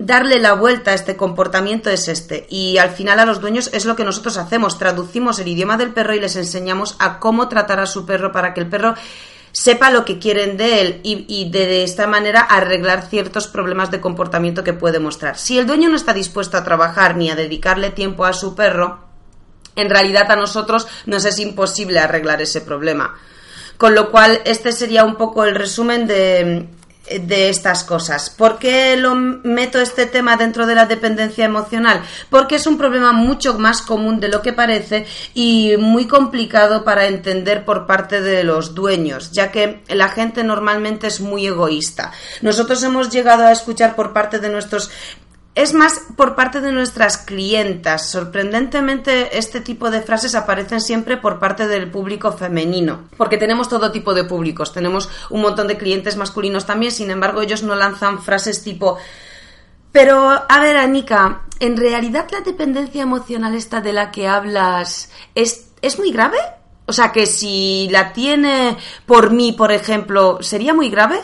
darle 0.01 0.39
la 0.39 0.55
vuelta 0.55 0.93
a 0.93 0.95
este 0.95 1.17
comportamiento 1.17 1.91
es 1.91 2.09
este. 2.09 2.47
Y 2.49 2.79
al 2.79 2.91
final 2.91 3.21
a 3.21 3.27
los 3.27 3.41
dueños 3.41 3.71
es 3.73 3.85
lo 3.85 3.97
que 3.97 4.05
nosotros 4.05 4.39
hacemos. 4.39 4.79
Traducimos 4.79 5.39
el 5.39 5.49
idioma 5.49 5.77
del 5.77 5.93
perro 5.93 6.15
y 6.15 6.21
les 6.21 6.37
enseñamos 6.37 6.97
a 6.99 7.21
cómo 7.21 7.49
tratar 7.49 7.81
a 7.81 7.87
su 7.87 8.07
perro 8.07 8.33
para 8.33 8.55
que 8.55 8.61
el 8.61 8.69
perro 8.69 8.95
sepa 9.53 9.91
lo 9.91 10.05
que 10.05 10.19
quieren 10.19 10.57
de 10.57 10.81
él 10.81 11.01
y, 11.03 11.51
de, 11.51 11.85
esta 11.85 12.07
manera 12.07 12.41
arreglar 12.41 13.09
ciertos 13.09 13.47
problemas 13.47 13.91
de 13.91 14.01
comportamiento 14.01 14.65
que 14.65 14.73
puede 14.73 15.01
mostrar. 15.01 15.37
Si 15.37 15.59
el 15.59 15.67
dueño 15.67 15.91
no 15.91 15.97
está 15.97 16.15
dispuesto 16.15 16.57
a 16.57 16.65
trabajar 16.65 17.17
ni 17.17 17.31
a 17.31 17.37
dedicarle 17.37 17.91
tiempo 17.91 18.25
a 18.25 18.33
su 18.33 18.55
perro, 18.55 19.01
en 19.77 19.91
realidad 19.91 20.31
a 20.31 20.37
nosotros 20.37 20.89
nos 21.05 21.27
es 21.27 21.39
imposible 21.39 21.99
arreglar 21.99 22.41
ese 22.41 22.63
problema. 22.63 23.19
Con 23.77 23.95
lo 23.95 24.11
cual, 24.11 24.41
este 24.45 24.73
sería 24.73 25.05
un 25.05 25.17
poco 25.17 25.45
el 25.45 25.55
resumen 25.55 26.07
de, 26.07 26.69
de 27.19 27.49
estas 27.49 27.85
cosas. 27.85 28.31
¿Por 28.31 28.59
qué 28.59 28.97
lo 28.97 29.15
meto 29.15 29.81
este 29.81 30.07
tema 30.07 30.37
dentro 30.37 30.67
de 30.67 30.75
la 30.75 30.87
dependencia 30.87 31.45
emocional? 31.45 32.03
Porque 32.29 32.57
es 32.57 32.67
un 32.67 32.79
problema 32.79 33.13
mucho 33.13 33.59
más 33.59 33.83
común 33.83 34.21
de 34.21 34.29
lo 34.29 34.43
que 34.43 34.53
parece 34.53 35.07
y 35.35 35.75
muy 35.79 36.07
complicado 36.07 36.85
para 36.85 37.07
entender 37.07 37.65
por 37.65 37.87
parte 37.87 38.21
de 38.21 38.45
los 38.45 38.75
dueños, 38.75 39.33
ya 39.33 39.51
que 39.51 39.83
la 39.89 40.09
gente 40.09 40.45
normalmente 40.45 41.09
es 41.09 41.21
muy 41.21 41.47
egoísta. 41.47 42.13
Nosotros 42.43 42.83
hemos 42.83 43.11
llegado 43.11 43.45
a 43.45 43.53
escuchar 43.53 43.97
por 43.97 44.13
parte 44.13 44.39
de 44.39 44.49
nuestros 44.49 44.91
es 45.55 45.75
más 45.75 46.01
por 46.17 46.37
parte 46.37 46.61
de 46.61 46.73
nuestras 46.73 47.19
clientas. 47.19 48.11
Sorprendentemente, 48.11 49.37
este 49.39 49.61
tipo 49.61 49.91
de 49.91 50.03
frases 50.03 50.35
aparecen 50.35 50.81
siempre 50.81 51.17
por 51.17 51.39
parte 51.39 51.67
del 51.67 51.91
público 51.91 52.33
femenino, 52.33 53.09
porque 53.17 53.37
tenemos 53.37 53.69
todo 53.69 53.93
tipo 53.93 54.15
de 54.15 54.25
públicos. 54.25 54.73
Tenemos 54.73 55.09
un 55.31 55.43
montón 55.43 55.69
de 55.69 55.77
clientes 55.77 56.17
masculinos 56.17 56.67
también, 56.67 56.93
sin 56.93 57.11
embargo, 57.11 57.43
ellos 57.43 57.63
no 57.63 57.75
lanzan 57.75 58.23
frases 58.23 58.63
tipo 58.63 58.99
pero, 59.93 60.31
a 60.49 60.61
ver, 60.61 60.77
Anika, 60.77 61.43
¿en 61.59 61.77
realidad 61.77 62.29
la 62.31 62.41
dependencia 62.41 63.03
emocional 63.03 63.55
esta 63.55 63.81
de 63.81 63.93
la 63.93 64.11
que 64.11 64.29
hablas 64.29 65.11
es, 65.35 65.73
es 65.83 65.99
muy 65.99 66.13
grave? 66.13 66.39
O 66.87 66.93
sea, 66.93 67.13
que 67.13 67.27
si 67.27 67.89
la 67.91 68.13
tiene 68.13 68.77
por 69.07 69.31
mí, 69.31 69.53
por 69.53 69.73
ejemplo, 69.73 70.39
¿sería 70.43 70.75
muy 70.75 70.91
grave? 70.91 71.21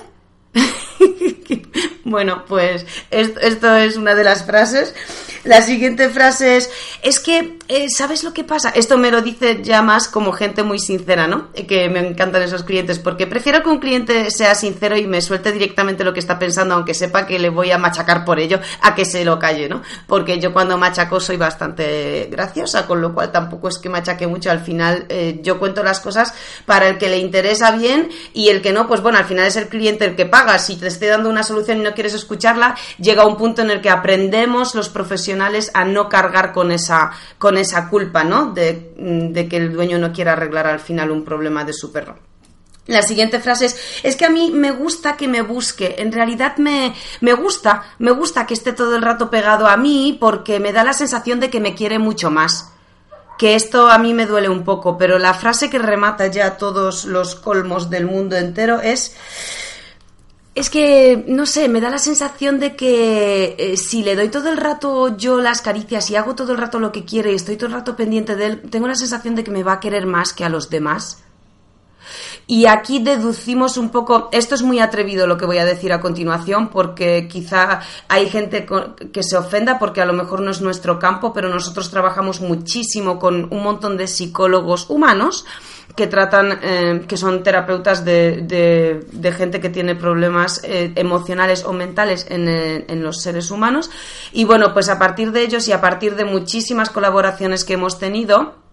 bueno, 2.04 2.44
pues 2.46 2.86
esto, 3.10 3.76
es 3.76 3.96
una 3.96 4.14
de 4.14 4.24
las 4.24 4.44
frases. 4.44 4.94
La 5.44 5.62
siguiente 5.62 6.08
frase 6.08 6.56
es, 6.56 6.70
es 7.02 7.20
que, 7.20 7.58
eh, 7.68 7.86
¿sabes 7.88 8.24
lo 8.24 8.32
que 8.32 8.42
pasa? 8.42 8.70
Esto 8.70 8.98
me 8.98 9.12
lo 9.12 9.22
dice 9.22 9.62
ya 9.62 9.80
más 9.80 10.08
como 10.08 10.32
gente 10.32 10.64
muy 10.64 10.80
sincera, 10.80 11.28
¿no? 11.28 11.52
Que 11.52 11.88
me 11.88 12.00
encantan 12.00 12.42
esos 12.42 12.64
clientes, 12.64 12.98
porque 12.98 13.28
prefiero 13.28 13.62
que 13.62 13.68
un 13.68 13.78
cliente 13.78 14.30
sea 14.32 14.56
sincero 14.56 14.96
y 14.96 15.06
me 15.06 15.20
suelte 15.20 15.52
directamente 15.52 16.02
lo 16.02 16.12
que 16.12 16.20
está 16.20 16.38
pensando, 16.38 16.74
aunque 16.74 16.94
sepa 16.94 17.26
que 17.26 17.38
le 17.38 17.48
voy 17.48 17.70
a 17.70 17.78
machacar 17.78 18.24
por 18.24 18.40
ello, 18.40 18.60
a 18.82 18.94
que 18.94 19.04
se 19.04 19.24
lo 19.24 19.38
calle, 19.38 19.68
¿no? 19.68 19.82
Porque 20.08 20.40
yo 20.40 20.52
cuando 20.52 20.78
machaco 20.78 21.20
soy 21.20 21.36
bastante 21.36 22.28
graciosa, 22.30 22.86
con 22.86 23.00
lo 23.00 23.14
cual 23.14 23.30
tampoco 23.30 23.68
es 23.68 23.78
que 23.78 23.88
machaque 23.88 24.26
mucho. 24.26 24.50
Al 24.50 24.60
final 24.60 25.06
eh, 25.08 25.38
yo 25.42 25.60
cuento 25.60 25.84
las 25.84 26.00
cosas 26.00 26.34
para 26.64 26.88
el 26.88 26.98
que 26.98 27.08
le 27.08 27.18
interesa 27.18 27.70
bien 27.70 28.08
y 28.32 28.48
el 28.48 28.62
que 28.62 28.72
no, 28.72 28.88
pues 28.88 29.00
bueno, 29.00 29.18
al 29.18 29.26
final 29.26 29.46
es 29.46 29.56
el 29.56 29.68
cliente 29.68 30.04
el 30.04 30.16
que 30.16 30.26
paga. 30.26 30.58
Si 30.58 30.76
te 30.76 30.88
estoy 30.88 31.08
dando 31.08 31.28
una 31.28 31.44
solución 31.44 31.65
y 31.74 31.78
no 31.78 31.94
quieres 31.94 32.14
escucharla, 32.14 32.76
llega 32.98 33.26
un 33.26 33.36
punto 33.36 33.62
en 33.62 33.70
el 33.70 33.80
que 33.80 33.90
aprendemos 33.90 34.74
los 34.74 34.88
profesionales 34.88 35.70
a 35.74 35.84
no 35.84 36.08
cargar 36.08 36.52
con 36.52 36.70
esa, 36.70 37.10
con 37.38 37.56
esa 37.58 37.88
culpa, 37.88 38.24
¿no? 38.24 38.52
De, 38.52 38.92
de 38.96 39.48
que 39.48 39.56
el 39.56 39.72
dueño 39.72 39.98
no 39.98 40.12
quiera 40.12 40.32
arreglar 40.32 40.66
al 40.66 40.80
final 40.80 41.10
un 41.10 41.24
problema 41.24 41.64
de 41.64 41.72
su 41.72 41.92
perro. 41.92 42.16
La 42.86 43.02
siguiente 43.02 43.40
frase 43.40 43.66
es, 43.66 43.76
es 44.04 44.14
que 44.14 44.26
a 44.26 44.30
mí 44.30 44.52
me 44.52 44.70
gusta 44.70 45.16
que 45.16 45.26
me 45.26 45.42
busque, 45.42 45.96
en 45.98 46.12
realidad 46.12 46.56
me, 46.58 46.94
me 47.20 47.32
gusta, 47.32 47.82
me 47.98 48.12
gusta 48.12 48.46
que 48.46 48.54
esté 48.54 48.72
todo 48.72 48.94
el 48.94 49.02
rato 49.02 49.28
pegado 49.28 49.66
a 49.66 49.76
mí 49.76 50.16
porque 50.20 50.60
me 50.60 50.72
da 50.72 50.84
la 50.84 50.92
sensación 50.92 51.40
de 51.40 51.50
que 51.50 51.60
me 51.60 51.74
quiere 51.74 51.98
mucho 51.98 52.30
más. 52.30 52.72
Que 53.38 53.54
esto 53.54 53.90
a 53.90 53.98
mí 53.98 54.14
me 54.14 54.24
duele 54.24 54.48
un 54.48 54.64
poco, 54.64 54.96
pero 54.96 55.18
la 55.18 55.34
frase 55.34 55.68
que 55.68 55.78
remata 55.78 56.28
ya 56.28 56.56
todos 56.56 57.04
los 57.04 57.34
colmos 57.34 57.90
del 57.90 58.06
mundo 58.06 58.36
entero 58.36 58.80
es, 58.80 59.14
es 60.56 60.70
que, 60.70 61.22
no 61.28 61.44
sé, 61.44 61.68
me 61.68 61.82
da 61.82 61.90
la 61.90 61.98
sensación 61.98 62.58
de 62.58 62.76
que 62.76 63.56
eh, 63.58 63.76
si 63.76 64.02
le 64.02 64.16
doy 64.16 64.30
todo 64.30 64.48
el 64.48 64.56
rato 64.56 65.14
yo 65.14 65.38
las 65.38 65.60
caricias 65.60 66.10
y 66.10 66.16
hago 66.16 66.34
todo 66.34 66.52
el 66.52 66.58
rato 66.58 66.80
lo 66.80 66.92
que 66.92 67.04
quiere 67.04 67.30
y 67.32 67.34
estoy 67.34 67.56
todo 67.56 67.66
el 67.66 67.74
rato 67.74 67.94
pendiente 67.94 68.36
de 68.36 68.46
él, 68.46 68.62
tengo 68.70 68.88
la 68.88 68.94
sensación 68.94 69.34
de 69.34 69.44
que 69.44 69.50
me 69.50 69.62
va 69.62 69.74
a 69.74 69.80
querer 69.80 70.06
más 70.06 70.32
que 70.32 70.44
a 70.44 70.48
los 70.48 70.70
demás. 70.70 71.22
Y 72.48 72.66
aquí 72.66 73.00
deducimos 73.00 73.76
un 73.76 73.90
poco, 73.90 74.28
esto 74.30 74.54
es 74.54 74.62
muy 74.62 74.78
atrevido 74.78 75.26
lo 75.26 75.36
que 75.36 75.46
voy 75.46 75.58
a 75.58 75.64
decir 75.64 75.92
a 75.92 76.00
continuación, 76.00 76.68
porque 76.68 77.26
quizá 77.28 77.80
hay 78.06 78.28
gente 78.28 78.66
que 79.12 79.22
se 79.24 79.36
ofenda 79.36 79.80
porque 79.80 80.00
a 80.00 80.06
lo 80.06 80.12
mejor 80.12 80.42
no 80.42 80.52
es 80.52 80.60
nuestro 80.60 81.00
campo, 81.00 81.32
pero 81.32 81.48
nosotros 81.48 81.90
trabajamos 81.90 82.40
muchísimo 82.40 83.18
con 83.18 83.48
un 83.52 83.62
montón 83.64 83.96
de 83.96 84.06
psicólogos 84.06 84.88
humanos 84.88 85.44
que 85.96 86.06
tratan, 86.06 86.60
eh, 86.62 87.04
que 87.08 87.16
son 87.16 87.42
terapeutas 87.42 88.04
de, 88.04 89.34
gente 89.36 89.60
que 89.60 89.70
tiene 89.70 89.96
problemas 89.96 90.60
eh, 90.62 90.92
emocionales 90.94 91.64
o 91.64 91.72
mentales 91.72 92.26
en, 92.28 92.48
eh, 92.48 92.84
en, 92.86 93.02
los 93.02 93.22
seres 93.22 93.50
humanos. 93.50 93.90
Y 94.32 94.44
bueno, 94.44 94.72
pues 94.72 94.88
a 94.88 94.98
partir 94.98 95.32
de 95.32 95.42
ellos 95.42 95.66
y 95.66 95.72
a 95.72 95.80
partir 95.80 96.14
de 96.14 96.24
muchísimas 96.24 96.90
colaboraciones 96.90 97.64
que 97.64 97.74
hemos 97.74 97.98
tenido, 97.98 98.65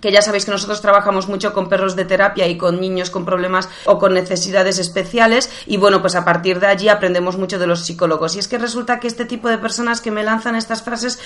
que 0.00 0.12
ya 0.12 0.22
sabéis 0.22 0.44
que 0.44 0.50
nosotros 0.50 0.80
trabajamos 0.80 1.28
mucho 1.28 1.52
con 1.52 1.68
perros 1.68 1.96
de 1.96 2.04
terapia 2.04 2.46
y 2.46 2.56
con 2.56 2.80
niños 2.80 3.10
con 3.10 3.24
problemas 3.24 3.68
o 3.84 3.98
con 3.98 4.14
necesidades 4.14 4.78
especiales 4.78 5.50
y 5.66 5.76
bueno, 5.76 6.00
pues 6.00 6.14
a 6.14 6.24
partir 6.24 6.60
de 6.60 6.66
allí 6.66 6.88
aprendemos 6.88 7.36
mucho 7.36 7.58
de 7.58 7.66
los 7.66 7.84
psicólogos. 7.84 8.36
Y 8.36 8.38
es 8.38 8.48
que 8.48 8.58
resulta 8.58 9.00
que 9.00 9.08
este 9.08 9.24
tipo 9.24 9.48
de 9.48 9.58
personas 9.58 10.00
que 10.00 10.10
me 10.10 10.24
lanzan 10.24 10.54
estas 10.54 10.82
frases 10.82 11.18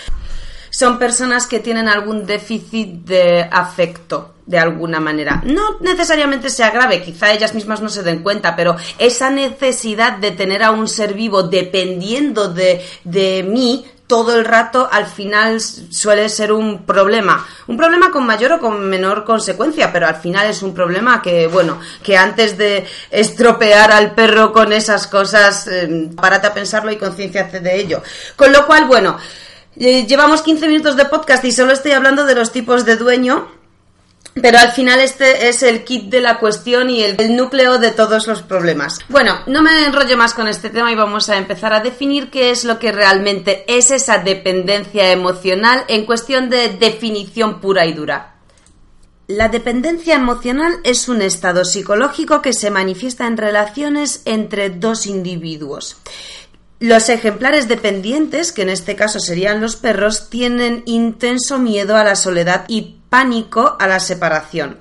son 0.71 0.99
personas 0.99 1.47
que 1.47 1.61
tienen 1.61 1.87
algún 1.89 2.27
déficit 2.27 3.05
de 3.05 3.49
afecto 3.49 4.35
de 4.45 4.59
alguna 4.59 4.99
manera. 4.99 5.41
No 5.47 5.79
necesariamente 5.81 6.51
sea 6.51 6.71
grave, 6.71 7.01
quizá 7.01 7.33
ellas 7.33 7.55
mismas 7.55 7.81
no 7.81 7.89
se 7.89 8.03
den 8.03 8.23
cuenta, 8.23 8.57
pero 8.57 8.77
esa 8.99 9.31
necesidad 9.31 10.19
de 10.19 10.33
tener 10.33 10.65
a 10.65 10.73
un 10.73 10.89
ser 10.89 11.15
vivo 11.15 11.45
dependiendo 11.45 12.53
de, 12.53 12.85
de 13.05 13.45
mí 13.49 13.87
todo 14.07 14.37
el 14.37 14.45
rato 14.45 14.89
al 14.91 15.07
final 15.07 15.61
suele 15.61 16.29
ser 16.29 16.53
un 16.53 16.85
problema. 16.85 17.47
Un 17.67 17.77
problema 17.77 18.11
con 18.11 18.27
mayor 18.27 18.53
o 18.53 18.61
con 18.61 18.89
menor 18.89 19.25
consecuencia, 19.25 19.93
pero 19.93 20.07
al 20.07 20.17
final 20.17 20.47
es 20.47 20.63
un 20.63 20.75
problema 20.75 21.23
que, 21.23 21.47
bueno, 21.47 21.81
que 22.03 22.17
antes 22.17 22.59
de 22.59 22.87
estropear 23.11 23.93
al 23.93 24.15
perro 24.15 24.53
con 24.53 24.73
esas 24.73 25.07
cosas, 25.07 25.67
eh, 25.69 26.11
párate 26.15 26.49
a 26.49 26.55
pensarlo 26.55 26.93
y 26.93 26.97
conciencia 26.97 27.45
de 27.45 27.81
ello. 27.81 28.03
Con 28.37 28.53
lo 28.53 28.67
cual, 28.67 28.85
bueno, 28.85 29.17
eh, 29.77 30.07
llevamos 30.07 30.43
15 30.43 30.69
minutos 30.69 30.97
de 30.97 31.07
podcast 31.07 31.45
y 31.45 31.53
solo 31.53 31.73
estoy 31.73 31.93
hablando 31.93 32.27
de 32.27 32.35
los 32.35 32.53
tipos 32.53 32.85
de 32.85 32.97
dueño, 32.97 33.49
pero 34.41 34.59
al 34.59 34.73
final 34.73 35.01
este 35.01 35.49
es 35.49 35.63
el 35.63 35.85
kit 35.85 36.11
de 36.11 36.21
la 36.21 36.39
cuestión 36.39 36.91
y 36.91 37.03
el, 37.03 37.37
núcleo 37.37 37.79
de 37.79 37.93
todos 37.93 38.27
los 38.27 38.43
problemas. 38.43 38.99
Bueno, 39.09 39.41
no 39.47 39.63
me 39.63 39.87
enrollo 39.87 40.17
más 40.17 40.35
con 40.35 40.49
este 40.49 40.71
tema 40.71 40.91
y 40.91 40.97
vamos 40.97 41.29
a 41.29 41.37
empezar 41.37 41.73
a 41.73 41.81
definir 41.81 42.31
qué 42.31 42.51
es 42.51 42.65
lo 42.65 42.79
que 42.79 42.93
realmente 42.93 43.65
es 43.69 43.91
esa 43.91 44.19
dependencia 44.19 45.13
emocional 45.13 45.85
en 45.89 46.05
cuestión 46.05 46.51
de 46.51 46.69
definición 46.69 47.61
pura 47.61 47.87
y 47.87 47.93
dura. 47.93 48.35
La 49.27 49.49
dependencia 49.49 50.17
emocional 50.17 50.81
es 50.85 51.09
un 51.09 51.23
estado 51.23 51.65
psicológico 51.65 52.43
que 52.43 52.53
se 52.53 52.71
manifiesta 52.71 53.27
en 53.27 53.39
relaciones 53.39 54.21
entre 54.27 54.69
dos 54.69 55.07
individuos. 55.07 55.97
Los 56.85 57.09
ejemplares 57.09 57.67
dependientes, 57.67 58.53
que 58.53 58.61
en 58.61 58.69
este 58.69 58.95
caso 58.95 59.19
serían 59.19 59.63
los 59.63 59.75
perros, 59.75 60.29
tienen 60.29 60.83
intenso 60.85 61.59
miedo 61.59 61.97
a 61.97 62.05
la 62.05 62.15
soledad 62.15 62.67
y 62.69 62.97
pánico 63.09 63.79
a 63.81 63.87
la 63.87 63.99
separación. 64.01 64.77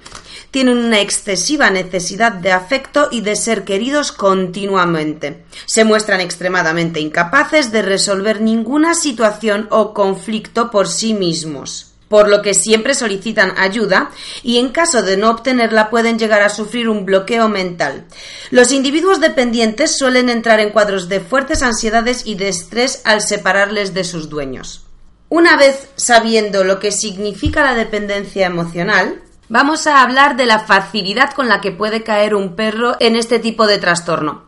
Tienen 0.51 0.79
una 0.79 0.99
excesiva 0.99 1.69
necesidad 1.69 2.33
de 2.33 2.51
afecto 2.51 3.07
y 3.09 3.21
de 3.21 3.37
ser 3.37 3.63
queridos 3.63 4.11
continuamente. 4.11 5.45
Se 5.65 5.85
muestran 5.85 6.19
extremadamente 6.19 6.99
incapaces 6.99 7.71
de 7.71 7.83
resolver 7.83 8.41
ninguna 8.41 8.95
situación 8.95 9.69
o 9.71 9.93
conflicto 9.93 10.71
por 10.71 10.89
sí 10.89 11.13
mismos 11.13 11.92
por 12.07 12.29
lo 12.29 12.41
que 12.41 12.53
siempre 12.53 12.93
solicitan 12.93 13.53
ayuda 13.57 14.11
y 14.43 14.57
en 14.57 14.69
caso 14.69 15.01
de 15.01 15.17
no 15.17 15.29
obtenerla 15.29 15.89
pueden 15.89 16.19
llegar 16.19 16.41
a 16.41 16.49
sufrir 16.49 16.89
un 16.89 17.05
bloqueo 17.05 17.49
mental. 17.49 18.05
Los 18.51 18.71
individuos 18.71 19.19
dependientes 19.19 19.97
suelen 19.97 20.29
entrar 20.29 20.59
en 20.59 20.69
cuadros 20.69 21.09
de 21.09 21.19
fuertes 21.19 21.61
ansiedades 21.61 22.23
y 22.25 22.35
de 22.35 22.49
estrés 22.49 23.01
al 23.03 23.21
separarles 23.21 23.93
de 23.93 24.03
sus 24.03 24.29
dueños. 24.29 24.85
Una 25.29 25.57
vez 25.57 25.89
sabiendo 25.95 26.63
lo 26.63 26.79
que 26.79 26.91
significa 26.91 27.63
la 27.63 27.73
dependencia 27.73 28.45
emocional, 28.45 29.23
vamos 29.49 29.87
a 29.87 30.03
hablar 30.03 30.35
de 30.35 30.45
la 30.45 30.59
facilidad 30.59 31.33
con 31.33 31.49
la 31.49 31.61
que 31.61 31.71
puede 31.71 32.03
caer 32.03 32.35
un 32.35 32.55
perro 32.55 32.95
en 32.99 33.15
este 33.15 33.39
tipo 33.39 33.65
de 33.65 33.79
trastorno. 33.79 34.45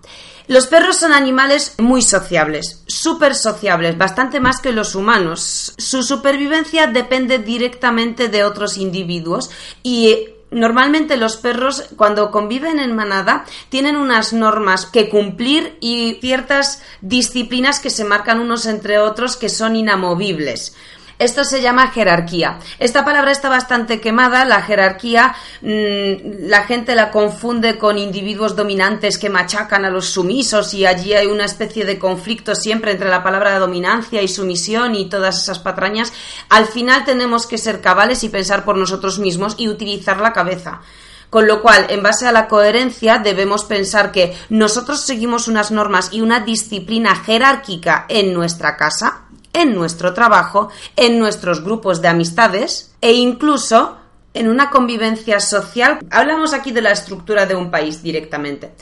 Los 0.48 0.68
perros 0.68 0.98
son 0.98 1.12
animales 1.12 1.75
muy 1.80 2.02
sociables, 2.02 2.84
súper 2.86 3.34
sociables, 3.36 3.98
bastante 3.98 4.40
más 4.40 4.62
que 4.62 4.72
los 4.72 4.94
humanos. 4.94 5.74
Su 5.78 6.04
supervivencia 6.04 6.88
depende 6.88 7.40
directamente 7.40 8.28
de 8.28 8.44
otros 8.44 8.78
individuos 8.78 9.50
y 9.82 10.30
Normalmente 10.52 11.18
los 11.18 11.36
perros 11.36 11.84
cuando 11.98 12.32
conviven 12.32 12.80
en 12.80 12.96
manada 12.96 13.44
tienen 13.68 13.98
unas 13.98 14.32
normas 14.32 14.86
que 14.86 15.10
cumplir 15.10 15.78
y 15.82 16.20
ciertas 16.22 16.82
disciplinas 17.02 17.80
que 17.82 17.90
se 17.90 18.06
marcan 18.06 18.40
unos 18.40 18.66
entre 18.66 19.00
otros 19.00 19.36
que 19.36 19.50
son 19.50 19.75
inamovibles. 19.75 20.74
Esto 21.18 21.46
se 21.46 21.62
llama 21.62 21.92
jerarquía. 21.92 22.60
Esta 22.78 23.06
palabra 23.06 23.32
está 23.32 23.48
bastante 23.48 24.02
quemada. 24.02 24.44
La 24.44 24.62
jerarquía, 24.62 25.34
mm, 25.62 26.48
la 26.48 26.64
gente 26.64 26.94
la 26.94 27.10
confunde 27.10 27.78
con 27.78 27.98
individuos 27.98 28.56
dominantes 28.56 29.18
que 29.18 29.30
machacan 29.30 29.86
a 29.86 29.90
los 29.90 30.10
sumisos 30.10 30.74
y 30.74 30.86
allí 30.86 31.14
hay 31.14 31.28
una 31.28 31.46
especie 31.46 31.86
de 31.86 31.98
conflicto 31.98 32.54
siempre 32.54 32.92
entre 32.92 33.10
la 33.10 33.24
palabra 33.24 33.58
dominancia 33.60 34.22
y 34.22 34.28
sumisión 34.28 34.94
y 34.96 35.08
todas 35.10 35.42
esas 35.42 35.60
patrañas. 35.60 36.12
Al 36.50 36.66
final 36.66 37.06
tenemos 37.06 37.48
que 37.48 37.58
ser 37.58 37.80
cabales 37.80 38.24
y 38.24 38.30
pensar 38.30 38.66
por 38.66 38.78
nosotros 38.78 39.18
mismos 39.18 39.56
y 39.58 39.70
utilizar 39.70 40.20
la 40.20 40.34
cabeza. 40.34 40.82
Con 41.30 41.48
lo 41.48 41.62
cual, 41.62 41.88
en 41.90 42.04
base 42.04 42.28
a 42.28 42.32
la 42.32 42.48
coherencia, 42.48 43.18
debemos 43.18 43.64
pensar 43.64 44.12
que 44.12 44.38
nosotros 44.50 45.02
seguimos 45.02 45.48
unas 45.48 45.72
normas 45.72 46.10
y 46.12 46.22
una 46.22 46.42
disciplina 46.42 47.16
jerárquica 47.16 48.06
en 48.10 48.34
nuestra 48.34 48.78
casa, 48.78 49.24
en 49.56 49.74
nuestro 49.74 50.14
trabajo, 50.14 50.70
en 50.96 51.18
nuestros 51.18 51.64
grupos 51.64 52.02
de 52.02 52.10
amistades 52.10 52.92
e 53.02 53.14
incluso 53.14 53.98
en 54.34 54.50
una 54.50 54.70
convivencia 54.70 55.40
social. 55.40 56.00
Hablamos 56.12 56.54
aquí 56.54 56.72
de 56.72 56.82
la 56.82 56.92
estructura 56.92 57.46
de 57.46 57.56
un 57.56 57.72
país 57.72 58.04
directamente. 58.04 58.74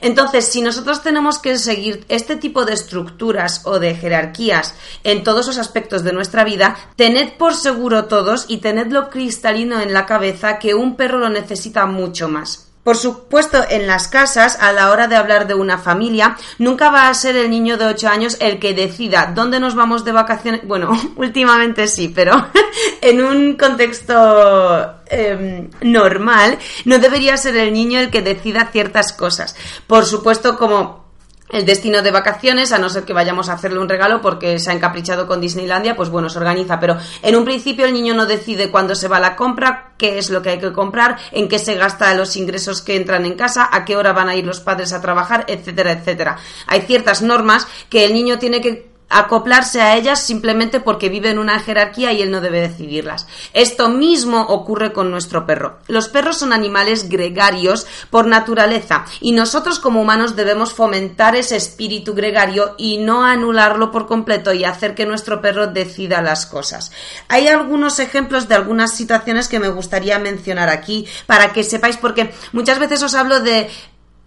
Entonces, 0.00 0.44
si 0.44 0.60
nosotros 0.60 1.02
tenemos 1.02 1.38
que 1.38 1.58
seguir 1.58 2.04
este 2.08 2.36
tipo 2.36 2.64
de 2.64 2.74
estructuras 2.74 3.62
o 3.64 3.80
de 3.80 3.96
jerarquías 3.96 4.74
en 5.02 5.24
todos 5.24 5.46
los 5.46 5.58
aspectos 5.58 6.04
de 6.04 6.12
nuestra 6.12 6.44
vida, 6.44 6.76
tened 6.94 7.32
por 7.36 7.56
seguro 7.56 8.04
todos 8.04 8.44
y 8.48 8.58
tenedlo 8.58 9.10
cristalino 9.10 9.80
en 9.80 9.92
la 9.92 10.06
cabeza 10.06 10.58
que 10.58 10.74
un 10.74 10.94
perro 10.94 11.18
lo 11.18 11.30
necesita 11.30 11.86
mucho 11.86 12.28
más. 12.28 12.67
Por 12.88 12.96
supuesto, 12.96 13.62
en 13.68 13.86
las 13.86 14.08
casas, 14.08 14.56
a 14.62 14.72
la 14.72 14.90
hora 14.90 15.08
de 15.08 15.16
hablar 15.16 15.46
de 15.46 15.52
una 15.52 15.76
familia, 15.76 16.38
nunca 16.56 16.88
va 16.88 17.10
a 17.10 17.12
ser 17.12 17.36
el 17.36 17.50
niño 17.50 17.76
de 17.76 17.84
8 17.84 18.08
años 18.08 18.38
el 18.40 18.58
que 18.58 18.72
decida 18.72 19.30
dónde 19.34 19.60
nos 19.60 19.74
vamos 19.74 20.06
de 20.06 20.12
vacaciones. 20.12 20.66
Bueno, 20.66 20.98
últimamente 21.16 21.86
sí, 21.86 22.08
pero 22.08 22.32
en 23.02 23.22
un 23.22 23.58
contexto 23.58 25.02
em, 25.04 25.68
normal, 25.82 26.58
no 26.86 26.98
debería 26.98 27.36
ser 27.36 27.58
el 27.58 27.74
niño 27.74 28.00
el 28.00 28.08
que 28.08 28.22
decida 28.22 28.70
ciertas 28.72 29.12
cosas. 29.12 29.54
Por 29.86 30.06
supuesto, 30.06 30.56
como 30.56 31.07
el 31.50 31.64
destino 31.64 32.02
de 32.02 32.10
vacaciones, 32.10 32.72
a 32.72 32.78
no 32.78 32.88
ser 32.88 33.04
que 33.04 33.12
vayamos 33.12 33.48
a 33.48 33.54
hacerle 33.54 33.78
un 33.78 33.88
regalo 33.88 34.20
porque 34.20 34.58
se 34.58 34.70
ha 34.70 34.74
encaprichado 34.74 35.26
con 35.26 35.40
Disneylandia, 35.40 35.96
pues 35.96 36.08
bueno, 36.08 36.28
se 36.28 36.38
organiza. 36.38 36.78
Pero 36.80 36.98
en 37.22 37.36
un 37.36 37.44
principio 37.44 37.86
el 37.86 37.92
niño 37.92 38.14
no 38.14 38.26
decide 38.26 38.70
cuándo 38.70 38.94
se 38.94 39.08
va 39.08 39.18
a 39.18 39.20
la 39.20 39.36
compra, 39.36 39.92
qué 39.96 40.18
es 40.18 40.30
lo 40.30 40.42
que 40.42 40.50
hay 40.50 40.58
que 40.58 40.72
comprar, 40.72 41.16
en 41.32 41.48
qué 41.48 41.58
se 41.58 41.74
gasta 41.74 42.14
los 42.14 42.36
ingresos 42.36 42.82
que 42.82 42.96
entran 42.96 43.26
en 43.26 43.34
casa, 43.34 43.68
a 43.70 43.84
qué 43.84 43.96
hora 43.96 44.12
van 44.12 44.28
a 44.28 44.36
ir 44.36 44.44
los 44.44 44.60
padres 44.60 44.92
a 44.92 45.00
trabajar, 45.00 45.44
etcétera, 45.48 45.92
etcétera. 45.92 46.36
Hay 46.66 46.82
ciertas 46.82 47.22
normas 47.22 47.66
que 47.88 48.04
el 48.04 48.12
niño 48.12 48.38
tiene 48.38 48.60
que 48.60 48.87
acoplarse 49.08 49.80
a 49.80 49.96
ellas 49.96 50.22
simplemente 50.22 50.80
porque 50.80 51.08
vive 51.08 51.30
en 51.30 51.38
una 51.38 51.60
jerarquía 51.60 52.12
y 52.12 52.22
él 52.22 52.30
no 52.30 52.40
debe 52.40 52.60
decidirlas. 52.60 53.26
Esto 53.52 53.88
mismo 53.88 54.42
ocurre 54.42 54.92
con 54.92 55.10
nuestro 55.10 55.46
perro. 55.46 55.78
Los 55.88 56.08
perros 56.08 56.38
son 56.38 56.52
animales 56.52 57.08
gregarios 57.08 57.86
por 58.10 58.26
naturaleza 58.26 59.04
y 59.20 59.32
nosotros 59.32 59.78
como 59.78 60.00
humanos 60.00 60.36
debemos 60.36 60.72
fomentar 60.72 61.36
ese 61.36 61.56
espíritu 61.56 62.14
gregario 62.14 62.74
y 62.76 62.98
no 62.98 63.24
anularlo 63.24 63.90
por 63.90 64.06
completo 64.06 64.52
y 64.52 64.64
hacer 64.64 64.94
que 64.94 65.06
nuestro 65.06 65.40
perro 65.40 65.66
decida 65.66 66.22
las 66.22 66.46
cosas. 66.46 66.92
Hay 67.28 67.48
algunos 67.48 67.98
ejemplos 67.98 68.48
de 68.48 68.54
algunas 68.54 68.94
situaciones 68.94 69.48
que 69.48 69.60
me 69.60 69.68
gustaría 69.68 70.18
mencionar 70.18 70.68
aquí 70.68 71.06
para 71.26 71.52
que 71.52 71.64
sepáis 71.64 71.96
porque 71.96 72.32
muchas 72.52 72.78
veces 72.78 73.02
os 73.02 73.14
hablo 73.14 73.40
de 73.40 73.70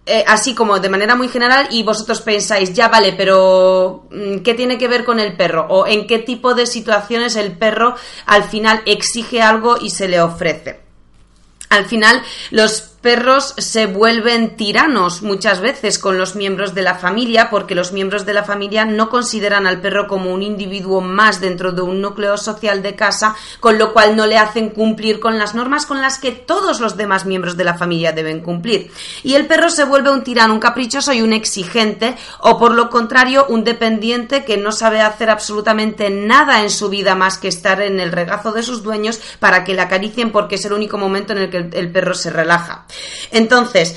eh, 0.04 0.24
así 0.26 0.54
como 0.54 0.80
de 0.80 0.88
manera 0.88 1.14
muy 1.14 1.28
general 1.28 1.68
y 1.70 1.84
vosotros 1.84 2.22
pensáis, 2.22 2.72
ya 2.72 2.88
vale, 2.88 3.12
pero 3.12 4.04
mm, 4.10 4.38
¿qué 4.38 4.54
tiene 4.54 4.76
que 4.76 4.88
ver 4.88 5.04
con 5.04 5.20
el 5.20 5.36
perro? 5.36 5.66
¿O 5.68 5.86
en 5.86 6.08
qué 6.08 6.18
tipo 6.18 6.54
de 6.54 6.66
situaciones 6.66 7.36
el 7.36 7.52
perro 7.52 7.94
al 8.26 8.42
final 8.44 8.82
exige 8.84 9.42
algo 9.42 9.76
y 9.80 9.90
se 9.90 10.08
le 10.08 10.20
ofrece? 10.20 10.80
Al 11.68 11.86
final, 11.86 12.20
los 12.50 12.91
perros 13.02 13.54
se 13.58 13.86
vuelven 13.86 14.56
tiranos 14.56 15.22
muchas 15.22 15.60
veces 15.60 15.98
con 15.98 16.18
los 16.18 16.36
miembros 16.36 16.72
de 16.72 16.82
la 16.82 16.94
familia 16.94 17.50
porque 17.50 17.74
los 17.74 17.92
miembros 17.92 18.24
de 18.24 18.32
la 18.32 18.44
familia 18.44 18.84
no 18.84 19.10
consideran 19.10 19.66
al 19.66 19.80
perro 19.80 20.06
como 20.06 20.32
un 20.32 20.42
individuo 20.42 21.00
más 21.00 21.40
dentro 21.40 21.72
de 21.72 21.82
un 21.82 22.00
núcleo 22.00 22.36
social 22.36 22.80
de 22.80 22.94
casa, 22.94 23.34
con 23.58 23.76
lo 23.76 23.92
cual 23.92 24.14
no 24.14 24.26
le 24.26 24.38
hacen 24.38 24.70
cumplir 24.70 25.18
con 25.18 25.36
las 25.36 25.56
normas 25.56 25.84
con 25.84 26.00
las 26.00 26.18
que 26.18 26.30
todos 26.30 26.78
los 26.78 26.96
demás 26.96 27.26
miembros 27.26 27.56
de 27.56 27.64
la 27.64 27.74
familia 27.74 28.12
deben 28.12 28.40
cumplir. 28.40 28.92
Y 29.24 29.34
el 29.34 29.46
perro 29.46 29.68
se 29.68 29.84
vuelve 29.84 30.12
un 30.12 30.22
tirano, 30.22 30.54
un 30.54 30.60
caprichoso 30.60 31.12
y 31.12 31.22
un 31.22 31.32
exigente, 31.32 32.16
o 32.38 32.56
por 32.56 32.72
lo 32.72 32.88
contrario, 32.88 33.46
un 33.48 33.64
dependiente 33.64 34.44
que 34.44 34.56
no 34.56 34.70
sabe 34.70 35.00
hacer 35.00 35.28
absolutamente 35.28 36.08
nada 36.08 36.62
en 36.62 36.70
su 36.70 36.88
vida 36.88 37.16
más 37.16 37.38
que 37.38 37.48
estar 37.48 37.82
en 37.82 37.98
el 37.98 38.12
regazo 38.12 38.52
de 38.52 38.62
sus 38.62 38.84
dueños 38.84 39.20
para 39.40 39.64
que 39.64 39.74
le 39.74 39.82
acaricien 39.82 40.30
porque 40.30 40.54
es 40.54 40.64
el 40.64 40.72
único 40.72 40.98
momento 40.98 41.32
en 41.32 41.38
el 41.40 41.50
que 41.50 41.68
el 41.76 41.90
perro 41.90 42.14
se 42.14 42.30
relaja. 42.30 42.86
Entonces, 43.30 43.96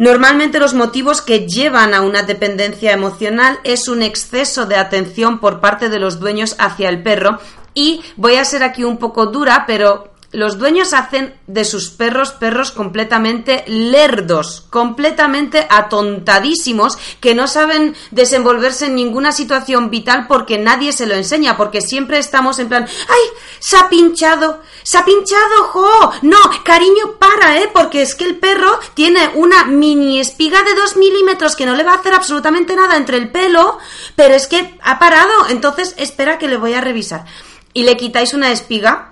Normalmente 0.00 0.60
los 0.60 0.72
motivos 0.72 1.20
que 1.20 1.46
llevan 1.46 1.92
a 1.92 2.00
una 2.00 2.22
dependencia 2.22 2.92
emocional 2.92 3.60
es 3.64 3.86
un 3.86 4.00
exceso 4.00 4.64
de 4.64 4.76
atención 4.76 5.40
por 5.40 5.60
parte 5.60 5.90
de 5.90 5.98
los 5.98 6.18
dueños 6.18 6.56
hacia 6.58 6.88
el 6.88 7.02
perro. 7.02 7.38
Y 7.74 8.00
voy 8.16 8.36
a 8.36 8.46
ser 8.46 8.62
aquí 8.62 8.82
un 8.82 8.96
poco 8.96 9.26
dura, 9.26 9.64
pero 9.66 10.09
los 10.32 10.58
dueños 10.58 10.92
hacen 10.92 11.34
de 11.48 11.64
sus 11.64 11.90
perros 11.90 12.30
perros 12.32 12.70
completamente 12.70 13.64
lerdos, 13.66 14.64
completamente 14.70 15.66
atontadísimos, 15.68 16.98
que 17.20 17.34
no 17.34 17.48
saben 17.48 17.96
desenvolverse 18.12 18.86
en 18.86 18.94
ninguna 18.94 19.32
situación 19.32 19.90
vital 19.90 20.26
porque 20.28 20.58
nadie 20.58 20.92
se 20.92 21.06
lo 21.06 21.14
enseña, 21.14 21.56
porque 21.56 21.80
siempre 21.80 22.18
estamos 22.18 22.60
en 22.60 22.68
plan, 22.68 22.86
¡ay! 23.08 23.38
¡Se 23.58 23.76
ha 23.76 23.88
pinchado! 23.88 24.60
¡Se 24.84 24.98
ha 24.98 25.04
pinchado! 25.04 25.64
¡Jo! 25.72 26.12
No, 26.22 26.38
cariño, 26.64 27.16
para, 27.18 27.58
¿eh? 27.58 27.68
Porque 27.72 28.02
es 28.02 28.14
que 28.14 28.24
el 28.24 28.36
perro 28.36 28.78
tiene 28.94 29.32
una 29.34 29.64
mini 29.64 30.20
espiga 30.20 30.62
de 30.62 30.74
dos 30.74 30.96
milímetros 30.96 31.56
que 31.56 31.66
no 31.66 31.74
le 31.74 31.82
va 31.82 31.94
a 31.94 31.96
hacer 31.96 32.14
absolutamente 32.14 32.76
nada 32.76 32.96
entre 32.96 33.16
el 33.16 33.32
pelo, 33.32 33.78
pero 34.14 34.34
es 34.34 34.46
que 34.46 34.78
ha 34.82 35.00
parado, 35.00 35.48
entonces 35.48 35.94
espera 35.98 36.38
que 36.38 36.48
le 36.48 36.56
voy 36.56 36.74
a 36.74 36.80
revisar. 36.80 37.24
Y 37.72 37.82
le 37.82 37.96
quitáis 37.96 38.34
una 38.34 38.50
espiga 38.50 39.09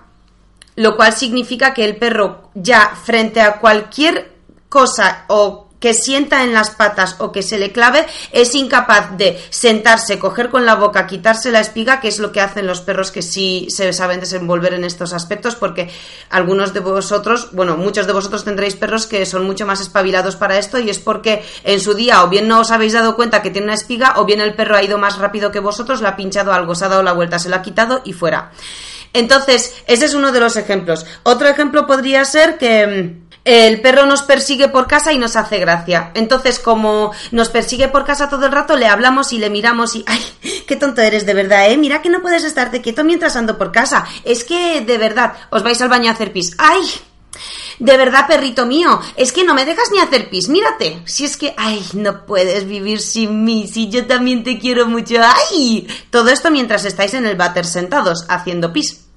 lo 0.78 0.96
cual 0.96 1.12
significa 1.12 1.74
que 1.74 1.84
el 1.84 1.96
perro 1.96 2.50
ya 2.54 2.92
frente 3.04 3.40
a 3.40 3.58
cualquier 3.58 4.30
cosa 4.68 5.24
o 5.26 5.66
que 5.80 5.92
sienta 5.92 6.44
en 6.44 6.54
las 6.54 6.70
patas 6.70 7.16
o 7.18 7.32
que 7.32 7.42
se 7.42 7.58
le 7.58 7.72
clave 7.72 8.06
es 8.30 8.54
incapaz 8.54 9.16
de 9.16 9.40
sentarse, 9.50 10.20
coger 10.20 10.50
con 10.50 10.64
la 10.64 10.76
boca, 10.76 11.08
quitarse 11.08 11.50
la 11.50 11.58
espiga, 11.58 12.00
que 12.00 12.06
es 12.06 12.20
lo 12.20 12.30
que 12.30 12.40
hacen 12.40 12.66
los 12.66 12.80
perros 12.80 13.10
que 13.10 13.22
sí 13.22 13.66
se 13.70 13.92
saben 13.92 14.20
desenvolver 14.20 14.72
en 14.72 14.84
estos 14.84 15.12
aspectos, 15.12 15.56
porque 15.56 15.90
algunos 16.30 16.72
de 16.72 16.80
vosotros, 16.80 17.48
bueno, 17.52 17.76
muchos 17.76 18.06
de 18.06 18.12
vosotros 18.12 18.44
tendréis 18.44 18.76
perros 18.76 19.06
que 19.06 19.26
son 19.26 19.44
mucho 19.44 19.66
más 19.66 19.80
espabilados 19.80 20.36
para 20.36 20.58
esto 20.58 20.78
y 20.78 20.90
es 20.90 21.00
porque 21.00 21.42
en 21.64 21.80
su 21.80 21.94
día 21.94 22.22
o 22.22 22.28
bien 22.28 22.46
no 22.46 22.60
os 22.60 22.70
habéis 22.70 22.92
dado 22.92 23.16
cuenta 23.16 23.42
que 23.42 23.50
tiene 23.50 23.66
una 23.66 23.74
espiga 23.74 24.14
o 24.16 24.24
bien 24.24 24.40
el 24.40 24.54
perro 24.54 24.76
ha 24.76 24.82
ido 24.84 24.98
más 24.98 25.18
rápido 25.18 25.50
que 25.50 25.58
vosotros, 25.58 26.00
le 26.02 26.08
ha 26.08 26.16
pinchado 26.16 26.52
algo, 26.52 26.76
se 26.76 26.84
ha 26.84 26.88
dado 26.88 27.02
la 27.02 27.12
vuelta, 27.12 27.40
se 27.40 27.48
lo 27.48 27.56
ha 27.56 27.62
quitado 27.62 28.00
y 28.04 28.12
fuera. 28.12 28.52
Entonces, 29.12 29.74
ese 29.86 30.04
es 30.06 30.14
uno 30.14 30.32
de 30.32 30.40
los 30.40 30.56
ejemplos. 30.56 31.06
Otro 31.22 31.48
ejemplo 31.48 31.86
podría 31.86 32.24
ser 32.24 32.58
que 32.58 32.86
mm, 32.86 33.28
el 33.44 33.80
perro 33.80 34.06
nos 34.06 34.22
persigue 34.22 34.68
por 34.68 34.86
casa 34.86 35.12
y 35.12 35.18
nos 35.18 35.36
hace 35.36 35.58
gracia. 35.58 36.10
Entonces, 36.14 36.58
como 36.58 37.12
nos 37.30 37.48
persigue 37.48 37.88
por 37.88 38.04
casa 38.04 38.28
todo 38.28 38.46
el 38.46 38.52
rato, 38.52 38.76
le 38.76 38.86
hablamos 38.86 39.32
y 39.32 39.38
le 39.38 39.50
miramos 39.50 39.96
y, 39.96 40.04
ay, 40.06 40.20
qué 40.66 40.76
tonto 40.76 41.00
eres 41.00 41.24
de 41.24 41.34
verdad, 41.34 41.70
¿eh? 41.70 41.76
Mira 41.76 42.02
que 42.02 42.10
no 42.10 42.20
puedes 42.20 42.44
estarte 42.44 42.82
quieto 42.82 43.04
mientras 43.04 43.36
ando 43.36 43.56
por 43.56 43.72
casa. 43.72 44.06
Es 44.24 44.44
que, 44.44 44.82
de 44.82 44.98
verdad, 44.98 45.32
os 45.50 45.62
vais 45.62 45.80
al 45.80 45.88
baño 45.88 46.10
a 46.10 46.12
hacer 46.12 46.32
pis. 46.32 46.54
¡Ay! 46.58 46.82
De 47.78 47.96
verdad, 47.96 48.26
perrito 48.26 48.66
mío, 48.66 49.00
es 49.16 49.32
que 49.32 49.44
no 49.44 49.54
me 49.54 49.64
dejas 49.64 49.90
ni 49.92 50.00
hacer 50.00 50.30
pis, 50.30 50.48
mírate. 50.48 51.02
Si 51.04 51.24
es 51.24 51.36
que, 51.36 51.54
ay, 51.56 51.84
no 51.94 52.26
puedes 52.26 52.66
vivir 52.66 53.00
sin 53.00 53.44
mí, 53.44 53.68
si 53.68 53.88
yo 53.88 54.06
también 54.06 54.42
te 54.42 54.58
quiero 54.58 54.86
mucho, 54.86 55.16
ay. 55.22 55.86
Todo 56.10 56.30
esto 56.30 56.50
mientras 56.50 56.84
estáis 56.84 57.14
en 57.14 57.26
el 57.26 57.36
váter 57.36 57.66
sentados, 57.66 58.24
haciendo 58.28 58.72
pis. 58.72 59.07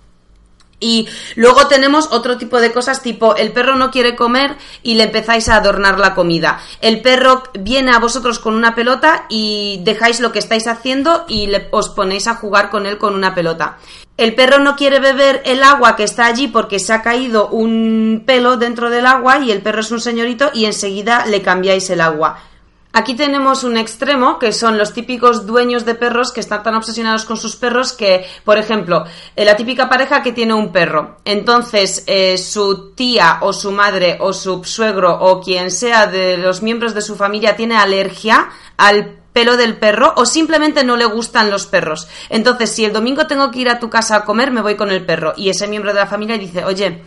Y 0.82 1.08
luego 1.36 1.68
tenemos 1.68 2.10
otro 2.12 2.38
tipo 2.38 2.60
de 2.60 2.74
cosas 2.74 3.02
tipo 3.02 3.36
el 3.36 3.54
perro 3.54 3.76
no 3.76 3.92
quiere 3.92 4.16
comer 4.16 4.58
y 4.84 4.96
le 4.96 5.04
empezáis 5.04 5.48
a 5.48 5.56
adornar 5.56 6.00
la 6.00 6.16
comida. 6.16 6.60
El 6.82 7.02
perro 7.02 7.44
viene 7.54 7.92
a 7.92 8.00
vosotros 8.00 8.40
con 8.40 8.56
una 8.56 8.76
pelota 8.76 9.26
y 9.30 9.80
dejáis 9.84 10.20
lo 10.20 10.32
que 10.32 10.40
estáis 10.40 10.68
haciendo 10.68 11.26
y 11.28 11.48
le, 11.48 11.68
os 11.72 11.90
ponéis 11.90 12.28
a 12.28 12.36
jugar 12.36 12.70
con 12.72 12.88
él 12.88 12.98
con 12.98 13.14
una 13.14 13.36
pelota. 13.36 13.78
El 14.18 14.36
perro 14.36 14.60
no 14.60 14.76
quiere 14.76 15.00
beber 15.00 15.42
el 15.46 15.64
agua 15.64 15.96
que 15.96 16.04
está 16.04 16.26
allí 16.26 16.48
porque 16.48 16.80
se 16.80 16.94
ha 16.94 17.02
caído 17.02 17.48
un 17.50 18.24
pelo 18.26 18.58
dentro 18.58 18.90
del 18.90 19.06
agua 19.06 19.40
y 19.40 19.52
el 19.52 19.62
perro 19.62 19.82
es 19.82 19.92
un 19.92 20.02
señorito 20.02 20.50
y 20.54 20.66
enseguida 20.66 21.26
le 21.28 21.42
cambiáis 21.42 21.90
el 21.92 22.02
agua. 22.02 22.51
Aquí 22.94 23.16
tenemos 23.16 23.64
un 23.64 23.78
extremo, 23.78 24.38
que 24.38 24.52
son 24.52 24.78
los 24.78 24.94
típicos 24.94 25.46
dueños 25.46 25.86
de 25.86 25.96
perros 25.96 26.34
que 26.34 26.42
están 26.42 26.64
tan 26.64 26.76
obsesionados 26.76 27.26
con 27.26 27.38
sus 27.38 27.56
perros 27.56 27.94
que, 27.94 28.26
por 28.44 28.58
ejemplo, 28.58 29.06
eh, 29.36 29.46
la 29.46 29.56
típica 29.56 29.88
pareja 29.88 30.22
que 30.22 30.34
tiene 30.34 30.54
un 30.54 30.72
perro. 30.72 31.18
Entonces, 31.24 32.04
eh, 32.08 32.38
su 32.38 32.92
tía 32.92 33.38
o 33.42 33.54
su 33.54 33.72
madre 33.72 34.18
o 34.20 34.34
su 34.34 34.64
suegro 34.64 35.18
o 35.20 35.42
quien 35.42 35.72
sea 35.72 36.08
de 36.08 36.38
los 36.38 36.62
miembros 36.62 36.94
de 36.94 37.02
su 37.02 37.16
familia 37.16 37.56
tiene 37.56 37.78
alergia 37.78 38.50
al 38.78 39.21
pelo 39.34 39.58
del 39.58 39.78
perro 39.78 40.14
o 40.18 40.26
simplemente 40.26 40.84
no 40.84 40.98
le 40.98 41.06
gustan 41.06 41.50
los 41.50 41.66
perros. 41.66 42.08
Entonces, 42.30 42.72
si 42.72 42.86
el 42.86 42.94
domingo 42.94 43.28
tengo 43.28 43.50
que 43.52 43.60
ir 43.60 43.70
a 43.70 43.80
tu 43.80 43.90
casa 43.90 44.18
a 44.18 44.26
comer, 44.26 44.52
me 44.52 44.62
voy 44.62 44.76
con 44.76 44.92
el 44.92 45.06
perro. 45.06 45.34
Y 45.38 45.50
ese 45.50 45.68
miembro 45.68 45.94
de 45.94 46.00
la 46.00 46.08
familia 46.08 46.38
dice, 46.38 46.66
oye, 46.66 47.04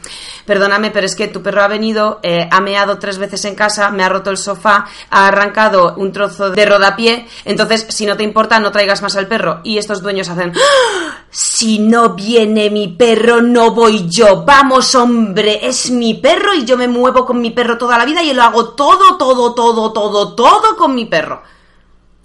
perdóname, 0.47 0.91
pero 0.91 1.07
es 1.07 1.15
que 1.15 1.29
tu 1.29 1.43
perro 1.43 1.63
ha 1.63 1.69
venido, 1.69 2.21
eh, 2.23 2.49
ha 2.51 2.61
meado 2.61 2.99
tres 2.99 3.19
veces 3.19 3.45
en 3.45 3.55
casa, 3.55 3.91
me 3.91 4.03
ha 4.03 4.09
roto 4.09 4.31
el 4.31 4.39
sofá, 4.39 4.87
ha 5.11 5.27
arrancado 5.27 5.95
un 5.97 6.13
trozo 6.13 6.51
de 6.51 6.67
rodapié, 6.67 7.27
entonces, 7.45 7.87
si 7.91 8.07
no 8.07 8.17
te 8.17 8.23
importa, 8.23 8.59
no 8.59 8.73
traigas 8.73 9.03
más 9.03 9.17
al 9.17 9.29
perro. 9.29 9.61
Y 9.65 9.79
estos 9.79 10.03
dueños 10.03 10.29
hacen, 10.29 10.53
¡Ah! 10.57 11.25
si 11.31 11.79
no 11.79 12.15
viene 12.15 12.71
mi 12.71 12.89
perro, 12.89 13.43
no 13.43 13.73
voy 13.73 14.09
yo. 14.09 14.45
Vamos, 14.45 14.95
hombre, 14.95 15.67
es 15.67 15.91
mi 15.91 16.15
perro 16.15 16.55
y 16.55 16.65
yo 16.65 16.77
me 16.77 16.89
muevo 16.89 17.25
con 17.27 17.41
mi 17.41 17.51
perro 17.51 17.77
toda 17.77 17.99
la 17.99 18.05
vida 18.05 18.23
y 18.23 18.33
lo 18.33 18.43
hago 18.43 18.71
todo, 18.71 19.17
todo, 19.19 19.55
todo, 19.55 19.93
todo, 19.93 20.35
todo 20.35 20.77
con 20.77 20.95
mi 20.95 21.07
perro. 21.07 21.43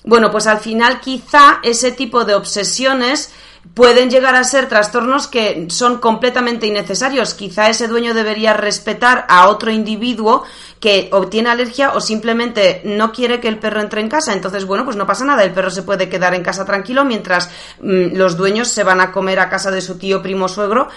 Bueno, 0.03 0.31
pues 0.31 0.47
al 0.47 0.59
final 0.59 0.99
quizá 1.01 1.59
ese 1.63 1.91
tipo 1.91 2.25
de 2.25 2.35
obsesiones 2.35 3.31
pueden 3.73 4.09
llegar 4.09 4.35
a 4.35 4.43
ser 4.43 4.67
trastornos 4.67 5.27
que 5.27 5.67
son 5.69 5.97
completamente 5.97 6.67
innecesarios. 6.67 7.33
Quizá 7.33 7.69
ese 7.69 7.87
dueño 7.87 8.13
debería 8.13 8.53
respetar 8.53 9.25
a 9.29 9.47
otro 9.49 9.71
individuo 9.71 10.43
que 10.79 11.09
obtiene 11.11 11.49
alergia 11.49 11.93
o 11.93 12.01
simplemente 12.01 12.81
no 12.85 13.11
quiere 13.11 13.39
que 13.39 13.49
el 13.49 13.59
perro 13.59 13.81
entre 13.81 14.01
en 14.01 14.09
casa. 14.09 14.33
Entonces, 14.33 14.65
bueno, 14.65 14.85
pues 14.85 14.95
no 14.95 15.05
pasa 15.05 15.25
nada. 15.25 15.43
El 15.43 15.51
perro 15.51 15.69
se 15.69 15.83
puede 15.83 16.09
quedar 16.09 16.33
en 16.33 16.43
casa 16.43 16.65
tranquilo 16.65 17.03
mientras 17.03 17.49
mm, 17.81 18.15
los 18.15 18.37
dueños 18.37 18.69
se 18.69 18.83
van 18.83 19.01
a 19.01 19.11
comer 19.11 19.39
a 19.39 19.49
casa 19.49 19.71
de 19.71 19.81
su 19.81 19.97
tío, 19.97 20.21
primo, 20.21 20.47
suegro 20.47 20.87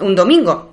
un 0.00 0.14
domingo 0.14 0.69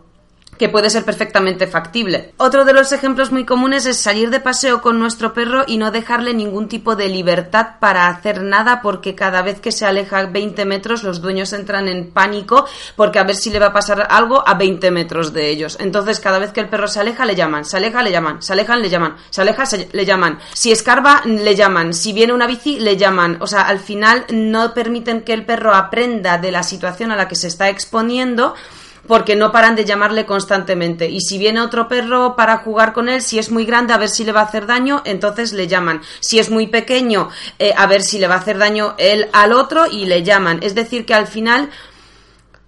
que 0.57 0.69
puede 0.69 0.89
ser 0.89 1.05
perfectamente 1.05 1.67
factible. 1.67 2.33
Otro 2.37 2.65
de 2.65 2.73
los 2.73 2.91
ejemplos 2.91 3.31
muy 3.31 3.45
comunes 3.45 3.85
es 3.85 3.97
salir 3.97 4.29
de 4.29 4.39
paseo 4.39 4.81
con 4.81 4.99
nuestro 4.99 5.33
perro 5.33 5.63
y 5.67 5.77
no 5.77 5.91
dejarle 5.91 6.33
ningún 6.33 6.67
tipo 6.67 6.95
de 6.95 7.09
libertad 7.09 7.79
para 7.79 8.07
hacer 8.07 8.41
nada 8.41 8.81
porque 8.81 9.15
cada 9.15 9.41
vez 9.41 9.59
que 9.59 9.71
se 9.71 9.85
aleja 9.85 10.25
20 10.25 10.65
metros 10.65 11.03
los 11.03 11.21
dueños 11.21 11.53
entran 11.53 11.87
en 11.87 12.11
pánico 12.11 12.65
porque 12.95 13.19
a 13.19 13.23
ver 13.23 13.35
si 13.35 13.49
le 13.49 13.59
va 13.59 13.67
a 13.67 13.73
pasar 13.73 14.07
algo 14.09 14.43
a 14.47 14.55
20 14.55 14.91
metros 14.91 15.33
de 15.33 15.49
ellos. 15.49 15.77
Entonces 15.79 16.19
cada 16.19 16.39
vez 16.39 16.51
que 16.51 16.61
el 16.61 16.69
perro 16.69 16.87
se 16.87 16.99
aleja 16.99 17.25
le 17.25 17.35
llaman, 17.35 17.65
se 17.65 17.77
aleja 17.77 18.01
le 18.01 18.11
llaman, 18.11 18.41
se 18.41 18.53
alejan 18.53 18.81
le 18.81 18.89
llaman, 18.89 19.15
se 19.29 19.41
aleja 19.41 19.63
le 19.91 20.05
llaman, 20.05 20.39
si 20.53 20.71
escarba 20.71 21.21
le 21.25 21.55
llaman, 21.55 21.93
si 21.93 22.13
viene 22.13 22.33
una 22.33 22.47
bici 22.47 22.79
le 22.79 22.97
llaman. 22.97 23.37
O 23.41 23.47
sea, 23.47 23.61
al 23.61 23.79
final 23.79 24.25
no 24.29 24.73
permiten 24.73 25.21
que 25.21 25.33
el 25.33 25.45
perro 25.45 25.73
aprenda 25.73 26.37
de 26.37 26.51
la 26.51 26.63
situación 26.63 27.11
a 27.11 27.15
la 27.15 27.27
que 27.27 27.35
se 27.35 27.47
está 27.47 27.69
exponiendo 27.69 28.55
porque 29.07 29.35
no 29.35 29.51
paran 29.51 29.75
de 29.75 29.85
llamarle 29.85 30.25
constantemente. 30.25 31.09
Y 31.09 31.21
si 31.21 31.37
viene 31.37 31.61
otro 31.61 31.87
perro 31.87 32.35
para 32.35 32.57
jugar 32.57 32.93
con 32.93 33.09
él, 33.09 33.21
si 33.21 33.39
es 33.39 33.51
muy 33.51 33.65
grande, 33.65 33.93
a 33.93 33.97
ver 33.97 34.09
si 34.09 34.23
le 34.23 34.31
va 34.31 34.41
a 34.41 34.45
hacer 34.45 34.67
daño, 34.67 35.01
entonces 35.05 35.53
le 35.53 35.67
llaman. 35.67 36.01
Si 36.19 36.39
es 36.39 36.49
muy 36.49 36.67
pequeño, 36.67 37.29
eh, 37.59 37.73
a 37.75 37.87
ver 37.87 38.03
si 38.03 38.19
le 38.19 38.27
va 38.27 38.35
a 38.35 38.39
hacer 38.39 38.57
daño 38.57 38.95
él 38.97 39.29
al 39.33 39.53
otro 39.53 39.85
y 39.85 40.05
le 40.05 40.23
llaman. 40.23 40.59
Es 40.61 40.75
decir, 40.75 41.05
que 41.05 41.13
al 41.13 41.27
final 41.27 41.69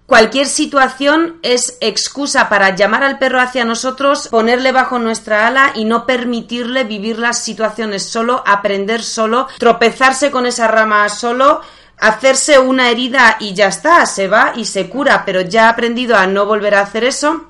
Cualquier 0.09 0.47
situación 0.47 1.37
es 1.43 1.77
excusa 1.81 2.49
para 2.49 2.75
llamar 2.75 3.03
al 3.03 3.19
perro 3.19 3.39
hacia 3.39 3.63
nosotros, 3.63 4.27
ponerle 4.29 4.71
bajo 4.71 4.97
nuestra 4.97 5.45
ala 5.45 5.71
y 5.75 5.85
no 5.85 6.07
permitirle 6.07 6.83
vivir 6.83 7.19
las 7.19 7.43
situaciones 7.43 8.09
solo, 8.09 8.41
aprender 8.47 9.03
solo, 9.03 9.47
tropezarse 9.59 10.31
con 10.31 10.47
esa 10.47 10.67
rama 10.67 11.07
solo, 11.09 11.61
hacerse 11.99 12.59
una 12.59 12.89
herida 12.89 13.37
y 13.39 13.53
ya 13.53 13.67
está, 13.67 14.05
se 14.05 14.27
va 14.27 14.53
y 14.55 14.65
se 14.65 14.89
cura, 14.89 15.23
pero 15.25 15.41
ya 15.41 15.67
ha 15.67 15.69
aprendido 15.69 16.15
a 16.15 16.27
no 16.27 16.45
volver 16.45 16.75
a 16.75 16.81
hacer 16.81 17.03
eso 17.03 17.48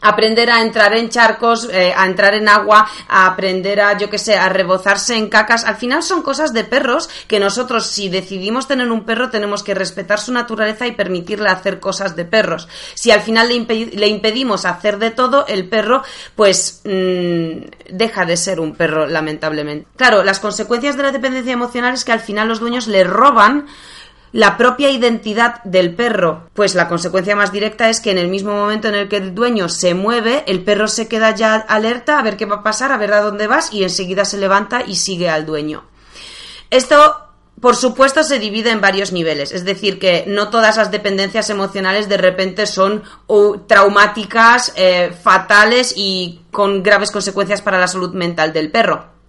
aprender 0.00 0.50
a 0.50 0.62
entrar 0.62 0.94
en 0.96 1.08
charcos, 1.08 1.68
eh, 1.70 1.92
a 1.96 2.06
entrar 2.06 2.34
en 2.34 2.48
agua, 2.48 2.88
a 3.08 3.26
aprender 3.26 3.80
a, 3.80 3.96
yo 3.98 4.10
qué 4.10 4.18
sé, 4.18 4.36
a 4.36 4.48
rebozarse 4.48 5.16
en 5.16 5.28
cacas. 5.28 5.64
Al 5.64 5.76
final 5.76 6.02
son 6.02 6.22
cosas 6.22 6.52
de 6.52 6.64
perros 6.64 7.08
que 7.26 7.40
nosotros, 7.40 7.86
si 7.86 8.08
decidimos 8.08 8.66
tener 8.66 8.90
un 8.90 9.04
perro, 9.04 9.30
tenemos 9.30 9.62
que 9.62 9.74
respetar 9.74 10.20
su 10.20 10.32
naturaleza 10.32 10.86
y 10.86 10.92
permitirle 10.92 11.48
hacer 11.48 11.80
cosas 11.80 12.16
de 12.16 12.24
perros. 12.24 12.68
Si 12.94 13.10
al 13.10 13.20
final 13.20 13.48
le, 13.48 14.08
impedimos 14.08 14.64
hacer 14.64 14.98
de 14.98 15.10
todo, 15.10 15.46
el 15.46 15.68
perro, 15.68 16.02
pues 16.34 16.82
mm, 16.84 17.90
deja 17.90 18.24
de 18.24 18.36
ser 18.36 18.60
un 18.60 18.74
perro, 18.74 19.06
lamentablemente. 19.06 19.86
Claro, 19.96 20.22
las 20.22 20.40
consecuencias 20.40 20.96
de 20.96 21.02
la 21.02 21.12
dependencia 21.12 21.52
emocional 21.52 21.94
es 21.94 22.04
que 22.04 22.12
al 22.12 22.20
final 22.20 22.48
los 22.48 22.60
dueños 22.60 22.86
le 22.86 23.04
roban 23.04 23.66
la 24.32 24.56
propia 24.56 24.90
identidad 24.90 25.62
del 25.64 25.94
perro, 25.94 26.48
pues 26.54 26.74
la 26.74 26.88
consecuencia 26.88 27.34
más 27.34 27.50
directa 27.50 27.88
es 27.88 28.00
que 28.00 28.12
en 28.12 28.18
el 28.18 28.28
mismo 28.28 28.52
momento 28.52 28.88
en 28.88 28.94
el 28.94 29.08
que 29.08 29.16
el 29.16 29.34
dueño 29.34 29.68
se 29.68 29.94
mueve, 29.94 30.44
el 30.46 30.62
perro 30.62 30.86
se 30.86 31.08
queda 31.08 31.34
ya 31.34 31.56
alerta 31.56 32.18
a 32.18 32.22
ver 32.22 32.36
qué 32.36 32.46
va 32.46 32.56
a 32.56 32.62
pasar, 32.62 32.92
a 32.92 32.96
ver 32.96 33.12
a 33.12 33.22
dónde 33.22 33.48
vas 33.48 33.72
y 33.72 33.82
enseguida 33.82 34.24
se 34.24 34.38
levanta 34.38 34.82
y 34.86 34.96
sigue 34.96 35.28
al 35.28 35.46
dueño. 35.46 35.84
Esto, 36.70 37.16
por 37.60 37.74
supuesto, 37.74 38.22
se 38.22 38.38
divide 38.38 38.70
en 38.70 38.80
varios 38.80 39.12
niveles, 39.12 39.50
es 39.50 39.64
decir, 39.64 39.98
que 39.98 40.24
no 40.28 40.48
todas 40.48 40.76
las 40.76 40.92
dependencias 40.92 41.50
emocionales 41.50 42.08
de 42.08 42.16
repente 42.16 42.68
son 42.68 43.02
traumáticas, 43.66 44.72
eh, 44.76 45.12
fatales 45.20 45.92
y 45.96 46.42
con 46.52 46.84
graves 46.84 47.10
consecuencias 47.10 47.62
para 47.62 47.80
la 47.80 47.88
salud 47.88 48.14
mental 48.14 48.52
del 48.52 48.70
perro. 48.70 49.19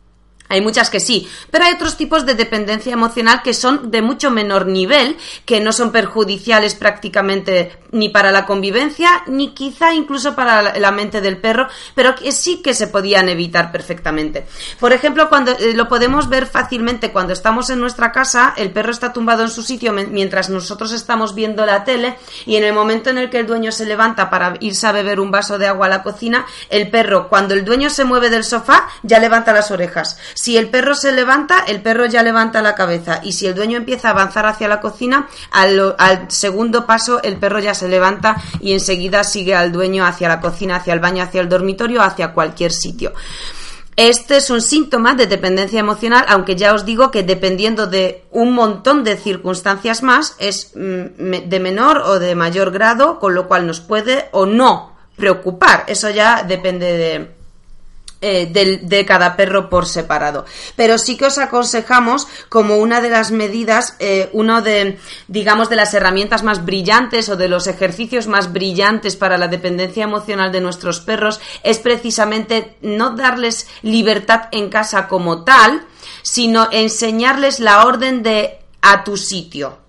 Hay 0.52 0.60
muchas 0.60 0.90
que 0.90 1.00
sí, 1.00 1.30
pero 1.50 1.64
hay 1.64 1.74
otros 1.74 1.96
tipos 1.96 2.26
de 2.26 2.36
dependencia 2.36 2.92
emocional 2.92 3.42
que 3.42 3.54
son 3.54 3.90
de 3.90 4.02
mucho 4.02 4.32
menor 4.32 4.68
nivel, 4.68 5.16
que 5.46 5.62
no 5.62 5.72
son 5.72 5.94
perjudiciales 5.94 6.76
prácticamente 6.76 7.78
ni 7.92 8.10
para 8.10 8.32
la 8.32 8.46
convivencia, 8.46 9.24
ni 9.28 9.54
quizá 9.54 9.94
incluso 9.94 10.36
para 10.36 10.78
la 10.78 10.92
mente 10.92 11.22
del 11.22 11.38
perro, 11.38 11.68
pero 11.96 12.16
que 12.16 12.34
sí 12.34 12.62
que 12.62 12.74
se 12.74 12.88
podían 12.88 13.30
evitar 13.30 13.72
perfectamente. 13.72 14.46
Por 14.80 14.92
ejemplo, 14.92 15.30
cuando 15.30 15.52
eh, 15.52 15.74
lo 15.74 15.88
podemos 15.88 16.28
ver 16.28 16.48
fácilmente 16.48 17.12
cuando 17.12 17.32
estamos 17.32 17.70
en 17.70 17.80
nuestra 17.80 18.12
casa, 18.12 18.54
el 18.58 18.72
perro 18.72 18.92
está 18.92 19.14
tumbado 19.14 19.44
en 19.44 19.50
su 19.50 19.64
sitio 19.64 19.94
mientras 19.94 20.50
nosotros 20.50 20.92
estamos 20.92 21.34
viendo 21.34 21.66
la 21.66 21.86
tele 21.86 22.18
y 22.46 22.58
en 22.58 22.66
el 22.66 22.74
momento 22.74 23.10
en 23.10 23.18
el 23.18 23.30
que 23.30 23.40
el 23.40 23.48
dueño 23.48 23.72
se 23.72 23.86
levanta 23.86 24.30
para 24.30 24.56
irse 24.60 24.88
a 24.88 24.92
beber 24.92 25.22
un 25.22 25.32
vaso 25.32 25.58
de 25.58 25.68
agua 25.68 25.86
a 25.86 25.90
la 25.90 26.04
cocina, 26.04 26.46
el 26.70 26.90
perro, 26.90 27.30
cuando 27.30 27.54
el 27.54 27.64
dueño 27.64 27.90
se 27.90 28.04
mueve 28.04 28.30
del 28.30 28.44
sofá, 28.44 28.90
ya 29.04 29.20
levanta 29.20 29.54
las 29.54 29.72
orejas. 29.72 30.18
Si 30.42 30.58
el 30.58 30.70
perro 30.70 30.96
se 30.96 31.12
levanta, 31.12 31.60
el 31.68 31.84
perro 31.84 32.08
ya 32.08 32.24
levanta 32.24 32.64
la 32.64 32.74
cabeza. 32.74 33.20
Y 33.22 33.34
si 33.34 33.46
el 33.46 33.54
dueño 33.54 33.78
empieza 33.78 34.08
a 34.08 34.12
avanzar 34.14 34.48
hacia 34.48 34.68
la 34.68 34.82
cocina, 34.82 35.30
al, 35.52 35.96
segundo 36.30 36.88
paso 36.88 37.22
el 37.22 37.38
perro 37.38 37.60
ya 37.60 37.76
se 37.76 37.88
levanta 37.88 38.42
y 38.60 38.74
enseguida 38.74 39.24
sigue 39.24 39.54
al 39.54 39.72
dueño 39.72 40.04
hacia 40.04 40.28
la 40.28 40.42
cocina, 40.42 40.78
hacia 40.78 40.96
el 40.96 41.00
baño, 41.00 41.22
hacia 41.22 41.42
el 41.42 41.48
dormitorio, 41.48 42.02
hacia 42.02 42.34
cualquier 42.34 42.72
sitio. 42.72 43.14
Este 43.96 44.38
es 44.38 44.50
un 44.50 44.64
síntoma 44.64 45.14
de 45.14 45.28
dependencia 45.28 45.80
emocional, 45.80 46.26
aunque 46.28 46.56
ya 46.56 46.74
os 46.74 46.86
digo 46.86 47.12
que 47.12 47.22
dependiendo 47.22 47.86
de 47.86 48.24
un 48.32 48.52
montón 48.54 49.04
de 49.04 49.18
circunstancias 49.18 50.02
más, 50.02 50.36
es 50.40 50.72
mm, 50.74 51.50
de 51.50 51.60
menor 51.60 52.00
o 52.00 52.18
de 52.18 52.34
mayor 52.34 52.72
grado, 52.72 53.20
con 53.20 53.36
lo 53.36 53.48
cual 53.48 53.68
nos 53.68 53.80
puede 53.80 54.28
o 54.32 54.48
no 54.48 54.96
preocupar. 55.16 55.84
Eso 55.86 56.10
ya 56.10 56.42
depende 56.42 56.98
de, 56.98 57.41
eh, 58.22 58.46
de, 58.52 59.06
cada 59.06 59.36
perro 59.36 59.68
por 59.68 59.88
separado. 59.88 60.46
Pero 60.76 61.00
sí 61.00 61.18
que 61.18 61.26
os 61.26 61.40
aconsejamos 61.40 62.28
como 62.50 62.78
una 62.78 63.02
de 63.02 63.10
las 63.10 63.32
medidas, 63.32 63.96
eh, 63.98 64.30
uno 64.34 64.62
de, 64.62 65.00
digamos, 65.28 65.70
de 65.70 65.76
las 65.76 65.94
herramientas 65.96 66.44
más 66.44 66.64
brillantes 66.64 67.30
o 67.30 67.36
de 67.36 67.48
los 67.48 67.66
ejercicios 67.66 68.28
más 68.28 68.54
brillantes 68.54 69.16
para 69.16 69.40
la 69.40 69.48
dependencia 69.48 70.04
emocional 70.04 70.52
de 70.52 70.62
nuestros 70.62 71.00
perros 71.00 71.42
es 71.64 71.80
precisamente 71.80 72.78
no 72.82 73.16
darles 73.16 73.68
libertad 73.82 74.50
en 74.52 74.70
casa 74.70 75.08
como 75.08 75.44
tal, 75.44 75.88
sino 76.22 76.68
enseñarles 76.72 77.60
la 77.60 77.86
orden 77.86 78.22
de 78.22 78.60
a 78.82 79.04
tu 79.04 79.18
sitio. 79.18 79.80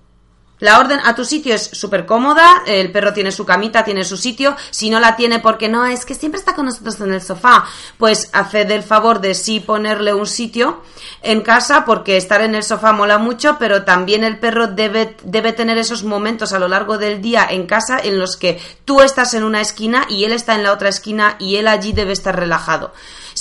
La 0.63 0.79
orden 0.79 1.01
a 1.03 1.17
tu 1.17 1.25
sitio 1.25 1.57
es 1.57 1.71
súper 1.73 2.07
cómoda, 2.07 2.63
el 2.67 2.93
perro 2.93 3.13
tiene 3.13 3.33
su 3.33 3.45
camita, 3.45 3.83
tiene 3.83 4.05
su 4.05 4.17
sitio, 4.17 4.57
si 4.71 4.91
no 4.91 5.01
la 5.01 5.17
tiene 5.17 5.41
porque 5.41 5.69
no, 5.69 5.87
es 5.87 6.07
que 6.07 6.15
siempre 6.15 6.39
está 6.39 6.55
con 6.55 6.67
nosotros 6.67 7.01
en 7.01 7.13
el 7.13 7.21
sofá, 7.21 7.65
pues 7.99 8.31
haced 8.33 8.71
el 8.71 8.85
favor 8.85 9.21
de 9.21 9.35
sí 9.35 9.59
ponerle 9.59 10.15
un 10.15 10.25
sitio 10.25 10.81
en 11.21 11.41
casa 11.41 11.85
porque 11.85 12.17
estar 12.17 12.43
en 12.43 12.55
el 12.55 12.63
sofá 12.63 12.93
mola 12.93 13.19
mucho, 13.19 13.57
pero 13.59 13.83
también 13.83 14.23
el 14.23 14.39
perro 14.39 14.69
debe, 14.69 15.17
debe 15.25 15.53
tener 15.53 15.79
esos 15.79 16.05
momentos 16.05 16.53
a 16.53 16.61
lo 16.61 16.69
largo 16.69 16.97
del 16.97 17.21
día 17.21 17.45
en 17.51 17.67
casa 17.67 17.99
en 17.99 18.21
los 18.21 18.37
que 18.37 18.61
tú 18.85 19.01
estás 19.01 19.35
en 19.35 19.43
una 19.43 19.61
esquina 19.63 20.07
y 20.09 20.23
él 20.23 20.33
está 20.33 20.55
en 20.55 20.63
la 20.63 20.71
otra 20.71 20.91
esquina 20.91 21.35
y 21.41 21.57
él 21.57 21.67
allí 21.67 21.93
debe 21.93 22.13
estar 22.13 22.39
relajado. 22.39 22.93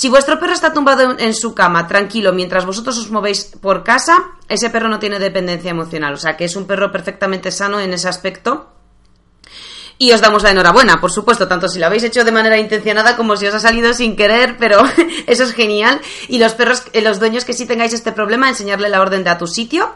Si 0.02 0.08
vuestro 0.08 0.40
perro 0.40 0.52
está 0.52 0.72
tumbado 0.72 1.16
en 1.16 1.32
su 1.32 1.54
cama, 1.54 1.86
tranquilo, 1.86 2.32
mientras 2.32 2.66
vosotros 2.66 2.98
os 2.98 3.12
movéis 3.12 3.44
por 3.44 3.84
casa, 3.84 4.32
ese 4.48 4.68
perro 4.68 4.88
no 4.88 4.98
tiene 4.98 5.20
dependencia 5.20 5.70
emocional. 5.70 6.14
O 6.14 6.16
sea, 6.16 6.36
que 6.36 6.44
es 6.44 6.56
un 6.56 6.66
perro 6.66 6.90
perfectamente 6.90 7.52
sano 7.52 7.78
en 7.78 7.92
ese 7.92 8.08
aspecto. 8.08 8.66
Y 9.98 10.12
os 10.12 10.20
damos 10.20 10.42
la 10.42 10.50
enhorabuena, 10.50 11.00
por 11.00 11.12
supuesto, 11.12 11.46
tanto 11.46 11.68
si 11.68 11.78
lo 11.78 11.86
habéis 11.86 12.04
hecho 12.04 12.24
de 12.24 12.32
manera 12.32 12.58
intencionada 12.58 13.16
como 13.16 13.36
si 13.36 13.46
os 13.46 13.54
ha 13.54 13.60
salido 13.60 13.94
sin 13.94 14.16
querer, 14.16 14.56
pero 14.58 14.82
eso 15.26 15.44
es 15.44 15.52
genial. 15.52 16.00
Y 16.28 16.38
los 16.38 16.54
perros, 16.54 16.82
eh, 16.92 17.02
los 17.02 17.20
dueños 17.20 17.44
que 17.44 17.52
sí 17.52 17.66
tengáis 17.66 17.92
este 17.92 18.12
problema, 18.12 18.48
enseñarle 18.48 18.88
la 18.88 19.00
orden 19.00 19.24
de 19.24 19.30
a 19.30 19.38
tu 19.38 19.46
sitio. 19.46 19.94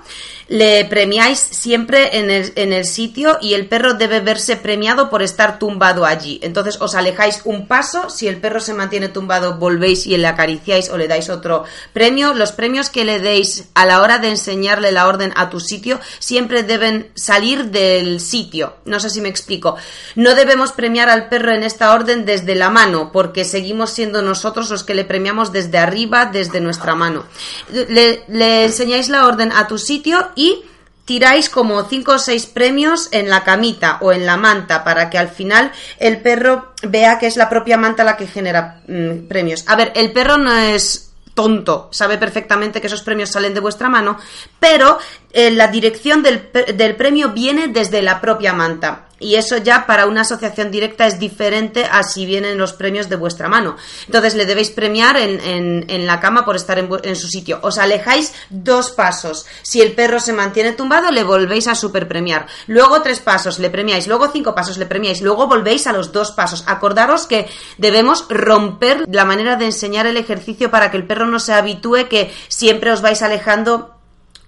le 0.48 0.84
premiáis 0.84 1.40
siempre 1.40 2.18
en 2.18 2.30
el, 2.30 2.52
en 2.54 2.72
el 2.72 2.84
sitio 2.84 3.38
y 3.40 3.54
el 3.54 3.66
perro 3.66 3.94
debe 3.94 4.20
verse 4.20 4.56
premiado 4.56 5.10
por 5.10 5.22
estar 5.22 5.58
tumbado 5.58 6.04
allí. 6.06 6.38
Entonces 6.42 6.80
os 6.80 6.94
alejáis 6.94 7.40
un 7.44 7.66
paso, 7.66 8.10
si 8.10 8.28
el 8.28 8.36
perro 8.36 8.60
se 8.60 8.74
mantiene 8.74 9.08
tumbado 9.08 9.56
volvéis 9.56 10.06
y 10.06 10.16
le 10.16 10.26
acariciáis 10.28 10.88
o 10.90 10.96
le 10.96 11.08
dais 11.08 11.28
otro 11.30 11.64
premio. 11.92 12.32
Los 12.34 12.52
premios 12.52 12.90
que 12.90 13.04
le 13.04 13.18
deis 13.18 13.64
a 13.74 13.86
la 13.86 14.00
hora 14.00 14.18
de 14.18 14.28
enseñarle 14.28 14.92
la 14.92 15.08
orden 15.08 15.32
a 15.36 15.50
tu 15.50 15.58
sitio 15.58 15.98
siempre 16.18 16.62
deben 16.62 17.10
salir 17.14 17.66
del 17.66 18.20
sitio. 18.20 18.74
No 18.84 19.00
sé 19.00 19.10
si 19.10 19.20
me 19.20 19.28
explico. 19.28 19.76
No 20.14 20.34
debemos 20.34 20.72
premiar 20.72 21.08
al 21.08 21.28
perro 21.28 21.52
en 21.52 21.62
esta 21.62 21.92
orden 21.92 22.24
desde 22.24 22.54
la 22.54 22.70
mano 22.70 23.10
porque 23.12 23.44
seguimos 23.44 23.90
siendo 23.90 24.22
nosotros 24.22 24.70
los 24.70 24.84
que 24.84 24.94
le 24.94 25.04
premiamos 25.04 25.52
desde 25.52 25.78
arriba, 25.78 26.26
desde 26.26 26.60
nuestra 26.60 26.94
mano. 26.94 27.24
Le, 27.70 28.64
enseñáis 28.64 29.08
la 29.08 29.26
orden 29.26 29.52
a 29.52 29.66
tu 29.66 29.78
sitio 29.78 30.30
y 30.34 30.64
tiráis 31.04 31.48
como 31.48 31.84
cinco 31.84 32.12
o 32.12 32.18
seis 32.18 32.46
premios 32.46 33.08
en 33.12 33.30
la 33.30 33.44
camita 33.44 33.98
o 34.00 34.12
en 34.12 34.26
la 34.26 34.36
manta 34.36 34.82
para 34.84 35.08
que 35.08 35.18
al 35.18 35.28
final 35.28 35.70
el 35.98 36.20
perro 36.20 36.72
vea 36.82 37.18
que 37.18 37.26
es 37.26 37.36
la 37.36 37.48
propia 37.48 37.76
manta 37.76 38.02
la 38.04 38.16
que 38.16 38.26
genera 38.26 38.80
mm, 38.88 39.28
premios. 39.28 39.64
A 39.68 39.76
ver, 39.76 39.92
el 39.94 40.12
perro 40.12 40.36
no 40.36 40.52
es 40.52 41.06
tonto, 41.36 41.88
sabe 41.92 42.16
perfectamente 42.16 42.80
que 42.80 42.86
esos 42.86 43.02
premios 43.02 43.30
salen 43.30 43.52
de 43.52 43.60
vuestra 43.60 43.90
mano, 43.90 44.18
pero 44.58 44.98
la 45.36 45.68
dirección 45.68 46.22
del, 46.22 46.48
del 46.74 46.96
premio 46.96 47.30
viene 47.30 47.68
desde 47.68 48.00
la 48.02 48.20
propia 48.20 48.52
manta. 48.52 49.06
Y 49.18 49.36
eso 49.36 49.56
ya 49.56 49.86
para 49.86 50.06
una 50.06 50.22
asociación 50.22 50.70
directa 50.70 51.06
es 51.06 51.18
diferente 51.18 51.86
a 51.90 52.02
si 52.02 52.26
vienen 52.26 52.58
los 52.58 52.74
premios 52.74 53.08
de 53.08 53.16
vuestra 53.16 53.48
mano. 53.48 53.76
Entonces 54.04 54.34
le 54.34 54.44
debéis 54.44 54.70
premiar 54.70 55.16
en, 55.16 55.40
en, 55.88 56.06
la 56.06 56.20
cama 56.20 56.44
por 56.44 56.54
estar 56.54 56.78
en, 56.78 56.88
en, 57.02 57.16
su 57.16 57.28
sitio. 57.28 57.58
Os 57.62 57.78
alejáis 57.78 58.34
dos 58.50 58.90
pasos. 58.90 59.46
Si 59.62 59.80
el 59.80 59.92
perro 59.92 60.20
se 60.20 60.34
mantiene 60.34 60.72
tumbado, 60.72 61.10
le 61.10 61.24
volvéis 61.24 61.66
a 61.66 61.74
superpremiar. 61.74 62.46
Luego 62.66 63.00
tres 63.00 63.20
pasos, 63.20 63.58
le 63.58 63.70
premiáis. 63.70 64.06
Luego 64.06 64.28
cinco 64.30 64.54
pasos, 64.54 64.76
le 64.76 64.84
premiáis. 64.84 65.22
Luego 65.22 65.46
volvéis 65.46 65.86
a 65.86 65.94
los 65.94 66.12
dos 66.12 66.32
pasos. 66.32 66.64
Acordaros 66.66 67.26
que 67.26 67.48
debemos 67.78 68.26
romper 68.28 69.06
la 69.10 69.24
manera 69.24 69.56
de 69.56 69.64
enseñar 69.64 70.06
el 70.06 70.18
ejercicio 70.18 70.70
para 70.70 70.90
que 70.90 70.98
el 70.98 71.06
perro 71.06 71.26
no 71.26 71.40
se 71.40 71.54
habitúe 71.54 72.08
que 72.10 72.30
siempre 72.48 72.92
os 72.92 73.00
vais 73.00 73.22
alejando 73.22 73.95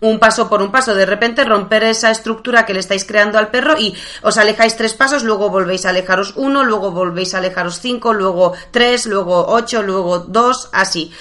un 0.00 0.18
paso 0.18 0.48
por 0.48 0.62
un 0.62 0.70
paso, 0.70 0.94
de 0.94 1.06
repente 1.06 1.44
romper 1.44 1.84
esa 1.84 2.10
estructura 2.10 2.64
que 2.64 2.74
le 2.74 2.80
estáis 2.80 3.04
creando 3.04 3.38
al 3.38 3.48
perro 3.48 3.78
y 3.78 3.94
os 4.22 4.38
alejáis 4.38 4.76
tres 4.76 4.94
pasos, 4.94 5.24
luego 5.24 5.50
volvéis 5.50 5.86
a 5.86 5.90
alejaros 5.90 6.34
uno, 6.36 6.64
luego 6.64 6.92
volvéis 6.92 7.34
a 7.34 7.38
alejaros 7.38 7.80
cinco, 7.80 8.12
luego 8.12 8.52
tres, 8.70 9.06
luego 9.06 9.46
ocho, 9.48 9.82
luego 9.82 10.20
dos, 10.20 10.68
así. 10.72 11.12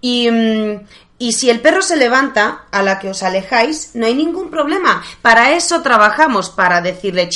Y, 0.00 0.30
mm, 0.30 0.86
y 1.18 1.32
si 1.32 1.50
el 1.50 1.60
perro 1.60 1.82
se 1.82 1.96
levanta 1.96 2.64
a 2.70 2.82
la 2.82 2.98
que 2.98 3.10
os 3.10 3.22
alejáis, 3.22 3.92
no 3.94 4.06
hay 4.06 4.14
ningún 4.14 4.50
problema. 4.50 5.02
Para 5.22 5.52
eso 5.52 5.80
trabajamos, 5.82 6.50
para 6.50 6.80
decirle, 6.80 7.28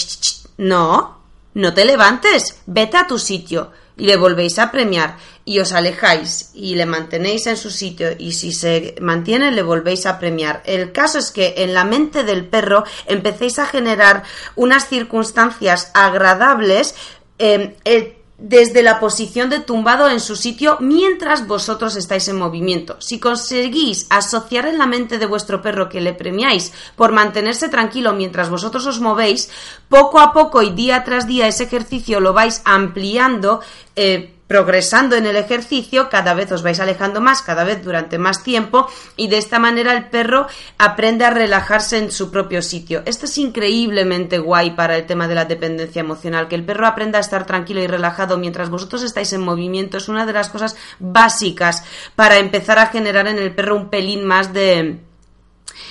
no, 0.59 1.19
no 1.55 1.75
te 1.75 1.85
levantes, 1.85 2.61
vete 2.67 2.97
a 2.97 3.07
tu 3.07 3.19
sitio 3.19 3.73
y 4.01 4.07
le 4.07 4.17
volvéis 4.17 4.59
a 4.59 4.71
premiar 4.71 5.19
y 5.45 5.61
os 5.61 5.73
alejáis 5.73 6.51
y 6.55 6.75
le 6.75 6.87
mantenéis 6.87 7.47
en 7.47 7.59
su 7.59 7.71
sitio 7.71 8.09
y 8.19 8.33
si 8.33 8.53
se 8.53 8.95
mantiene 9.01 9.53
le 9.53 9.63
volvéis 9.63 10.07
a 10.07 10.19
premiar. 10.19 10.63
El 10.65 10.93
caso 10.93 11.19
es 11.19 11.31
que 11.31 11.55
en 11.59 11.75
la 11.75 11.85
mente 11.85 12.25
del 12.25 12.47
perro 12.47 12.85
empecéis 13.07 13.59
a 13.59 13.67
generar 13.67 14.23
unas 14.57 14.89
circunstancias 14.89 15.91
agradables 15.93 16.95
eh, 17.39 17.77
desde 18.41 18.83
la 18.83 18.99
posición 18.99 19.51
de 19.51 19.61
tumbado 19.61 20.09
en 20.09 20.19
su 20.19 20.35
sitio 20.35 20.79
mientras 20.81 21.47
vosotros 21.47 21.95
estáis 21.97 22.27
en 22.29 22.39
movimiento. 22.39 22.97
Si 23.01 23.21
conseguís 23.21 24.07
asociar 24.09 24.67
en 24.67 24.79
la 24.79 24.87
mente 24.87 25.19
de 25.19 25.27
vuestro 25.27 25.61
perro 25.61 25.89
que 25.89 26.01
le 26.01 26.15
premiáis 26.15 26.73
por 26.97 27.13
mantenerse 27.13 27.69
tranquilo 27.69 28.15
mientras 28.15 28.49
vosotros 28.49 28.87
os 28.87 29.01
movéis, 29.01 29.51
poco 29.89 30.21
a 30.21 30.33
poco 30.33 30.63
y 30.63 30.71
día 30.71 31.05
tras 31.05 31.27
día 31.27 31.47
ese 31.47 31.65
ejercicio 31.65 32.21
lo 32.21 32.33
vais 32.33 32.63
ampliando. 32.65 33.61
Eh, 33.95 34.35
progresando 34.51 35.15
en 35.15 35.27
el 35.27 35.37
ejercicio, 35.37 36.09
cada 36.09 36.35
vez 36.35 36.51
os 36.51 36.65
vais 36.65 36.81
alejando 36.81 37.21
más, 37.21 37.41
cada 37.41 37.63
vez 37.63 37.85
durante 37.85 38.19
más 38.19 38.43
tiempo 38.43 38.89
y 39.17 39.29
de 39.29 39.39
esta 39.39 39.61
manera 39.61 39.93
el 39.93 40.07
perro 40.09 40.49
aprende 40.77 41.25
a 41.25 41.31
relajarse 41.31 41.99
en 41.99 42.11
su 42.11 42.33
propio 42.33 42.61
sitio. 42.61 43.03
Esto 43.07 43.27
es 43.27 43.39
increíblemente 43.39 44.41
guay 44.41 44.73
para 44.73 44.97
el 44.97 45.07
tema 45.07 45.29
de 45.29 45.37
la 45.37 45.45
dependencia 45.45 46.01
emocional, 46.01 46.49
que 46.49 46.57
el 46.57 46.65
perro 46.65 46.89
aprenda 46.89 47.19
a 47.19 47.21
estar 47.21 47.47
tranquilo 47.47 47.81
y 47.81 47.87
relajado 47.87 48.39
mientras 48.39 48.71
vosotros 48.71 49.05
estáis 49.05 49.33
en 49.33 49.41
movimiento 49.41 49.99
es 49.99 50.09
una 50.09 50.27
de 50.27 50.33
las 50.33 50.49
cosas 50.49 50.75
básicas 50.99 51.85
para 52.17 52.39
empezar 52.39 52.81
a 52.81 52.89
generar 52.89 53.29
en 53.29 53.39
el 53.39 53.55
perro 53.55 53.77
un 53.77 53.89
pelín 53.89 54.25
más 54.25 54.53
de 54.53 54.99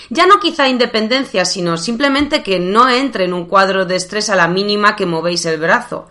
ya 0.09 0.25
no 0.25 0.41
quizá 0.41 0.67
independencia, 0.67 1.45
sino 1.45 1.77
simplemente 1.77 2.43
que 2.43 2.59
no 2.59 2.89
entre 2.89 3.23
en 3.23 3.31
un 3.31 3.45
cuadro 3.45 3.85
de 3.85 3.95
estrés 3.95 4.29
a 4.29 4.35
la 4.35 4.49
mínima 4.49 4.97
que 4.97 5.05
movéis 5.05 5.45
el 5.45 5.61
brazo. 5.61 6.09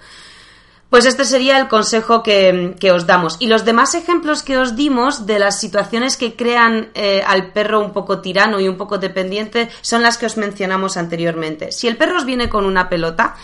Pues 0.90 1.04
este 1.04 1.24
sería 1.24 1.58
el 1.58 1.68
consejo 1.68 2.22
que, 2.22 2.90
os 2.92 3.06
damos. 3.06 3.36
Y 3.40 3.46
los 3.48 3.66
demás 3.66 3.94
ejemplos 3.94 4.42
que 4.42 4.56
os 4.56 4.74
dimos 4.74 5.26
de 5.26 5.38
las 5.38 5.60
situaciones 5.60 6.16
que 6.16 6.34
crean 6.34 6.88
eh, 6.94 7.22
al 7.26 7.52
perro 7.52 7.80
un 7.80 7.92
poco 7.92 8.20
tirano 8.20 8.58
y 8.58 8.68
un 8.68 8.78
poco 8.78 8.96
dependiente 8.96 9.68
son 9.82 10.02
las 10.02 10.16
que 10.16 10.26
os 10.26 10.38
mencionamos 10.38 10.96
anteriormente. 10.96 11.72
Si 11.72 11.88
el 11.88 11.98
perro 11.98 12.16
os 12.16 12.24
viene 12.24 12.48
con 12.48 12.64
una 12.64 12.88
pelota, 12.88 13.36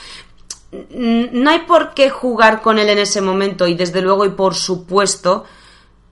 no 0.90 1.50
hay 1.50 1.61
por 1.61 1.92
qué 1.92 2.09
jugar 2.09 2.62
con 2.62 2.78
él 2.78 2.88
en 2.88 2.98
ese 2.98 3.20
momento 3.20 3.66
y 3.66 3.74
desde 3.74 4.00
luego 4.00 4.24
y 4.24 4.30
por 4.30 4.54
supuesto 4.54 5.44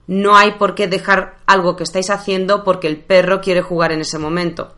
no 0.05 0.35
hay 0.35 0.51
por 0.51 0.75
qué 0.75 0.87
dejar 0.87 1.37
algo 1.47 1.75
que 1.75 1.83
estáis 1.83 2.09
haciendo 2.11 2.63
porque 2.63 2.87
el 2.87 2.97
perro 2.97 3.41
quiere 3.41 3.61
jugar 3.61 3.91
en 3.91 4.01
ese 4.01 4.19
momento. 4.19 4.73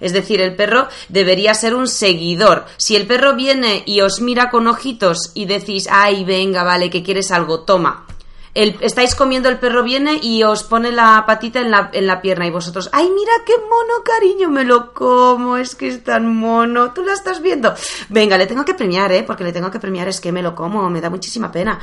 Es 0.00 0.12
decir, 0.12 0.40
el 0.40 0.54
perro 0.56 0.88
debería 1.08 1.54
ser 1.54 1.74
un 1.74 1.88
seguidor. 1.88 2.66
Si 2.76 2.96
el 2.96 3.06
perro 3.06 3.34
viene 3.34 3.82
y 3.86 4.00
os 4.00 4.20
mira 4.20 4.50
con 4.50 4.66
ojitos 4.66 5.32
y 5.34 5.46
decís, 5.46 5.88
ay, 5.90 6.24
venga, 6.24 6.62
vale, 6.64 6.90
que 6.90 7.02
quieres 7.02 7.30
algo, 7.30 7.60
toma, 7.60 8.06
estáis 8.80 9.14
comiendo, 9.14 9.48
el 9.48 9.58
perro 9.58 9.82
viene 9.82 10.18
y 10.20 10.42
os 10.42 10.64
pone 10.64 10.90
la 10.90 11.24
patita 11.26 11.60
en 11.60 11.70
la, 11.70 11.90
en 11.92 12.06
la 12.06 12.20
pierna 12.20 12.46
y 12.46 12.50
vosotros, 12.50 12.90
ay, 12.92 13.08
mira 13.08 13.32
qué 13.46 13.52
mono, 13.58 14.02
cariño, 14.04 14.50
me 14.50 14.64
lo 14.64 14.92
como, 14.92 15.56
es 15.56 15.74
que 15.74 15.88
es 15.88 16.02
tan 16.02 16.34
mono, 16.34 16.92
tú 16.92 17.04
la 17.04 17.12
estás 17.12 17.40
viendo. 17.40 17.74
Venga, 18.08 18.36
le 18.36 18.46
tengo 18.46 18.64
que 18.64 18.74
premiar, 18.74 19.12
¿eh? 19.12 19.22
Porque 19.22 19.44
le 19.44 19.52
tengo 19.52 19.70
que 19.70 19.78
premiar, 19.78 20.08
es 20.08 20.20
que 20.20 20.32
me 20.32 20.42
lo 20.42 20.54
como, 20.54 20.90
me 20.90 21.00
da 21.00 21.10
muchísima 21.10 21.52
pena. 21.52 21.78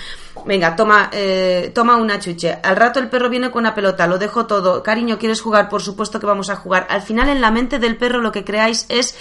Venga, 0.46 0.76
toma, 0.76 1.10
eh, 1.14 1.72
toma 1.74 1.96
una 1.96 2.20
chuche. 2.20 2.60
Al 2.62 2.76
rato 2.76 3.00
el 3.00 3.10
perro 3.10 3.30
viene 3.30 3.52
con 3.52 3.62
una 3.62 3.74
pelota, 3.74 4.08
lo 4.08 4.18
dejo 4.18 4.46
todo. 4.46 4.84
Cariño, 4.84 5.18
¿quieres 5.18 5.42
jugar? 5.42 5.70
Por 5.70 5.82
supuesto 5.82 6.20
que 6.20 6.26
vamos 6.26 6.50
a 6.50 6.56
jugar. 6.56 6.88
Al 6.90 7.02
final 7.02 7.30
en 7.30 7.42
la 7.42 7.52
mente 7.52 7.80
del 7.80 7.98
perro 7.98 8.22
lo 8.22 8.32
que 8.32 8.44
creáis 8.44 8.86
es... 8.90 9.16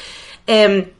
Em, 0.46 0.90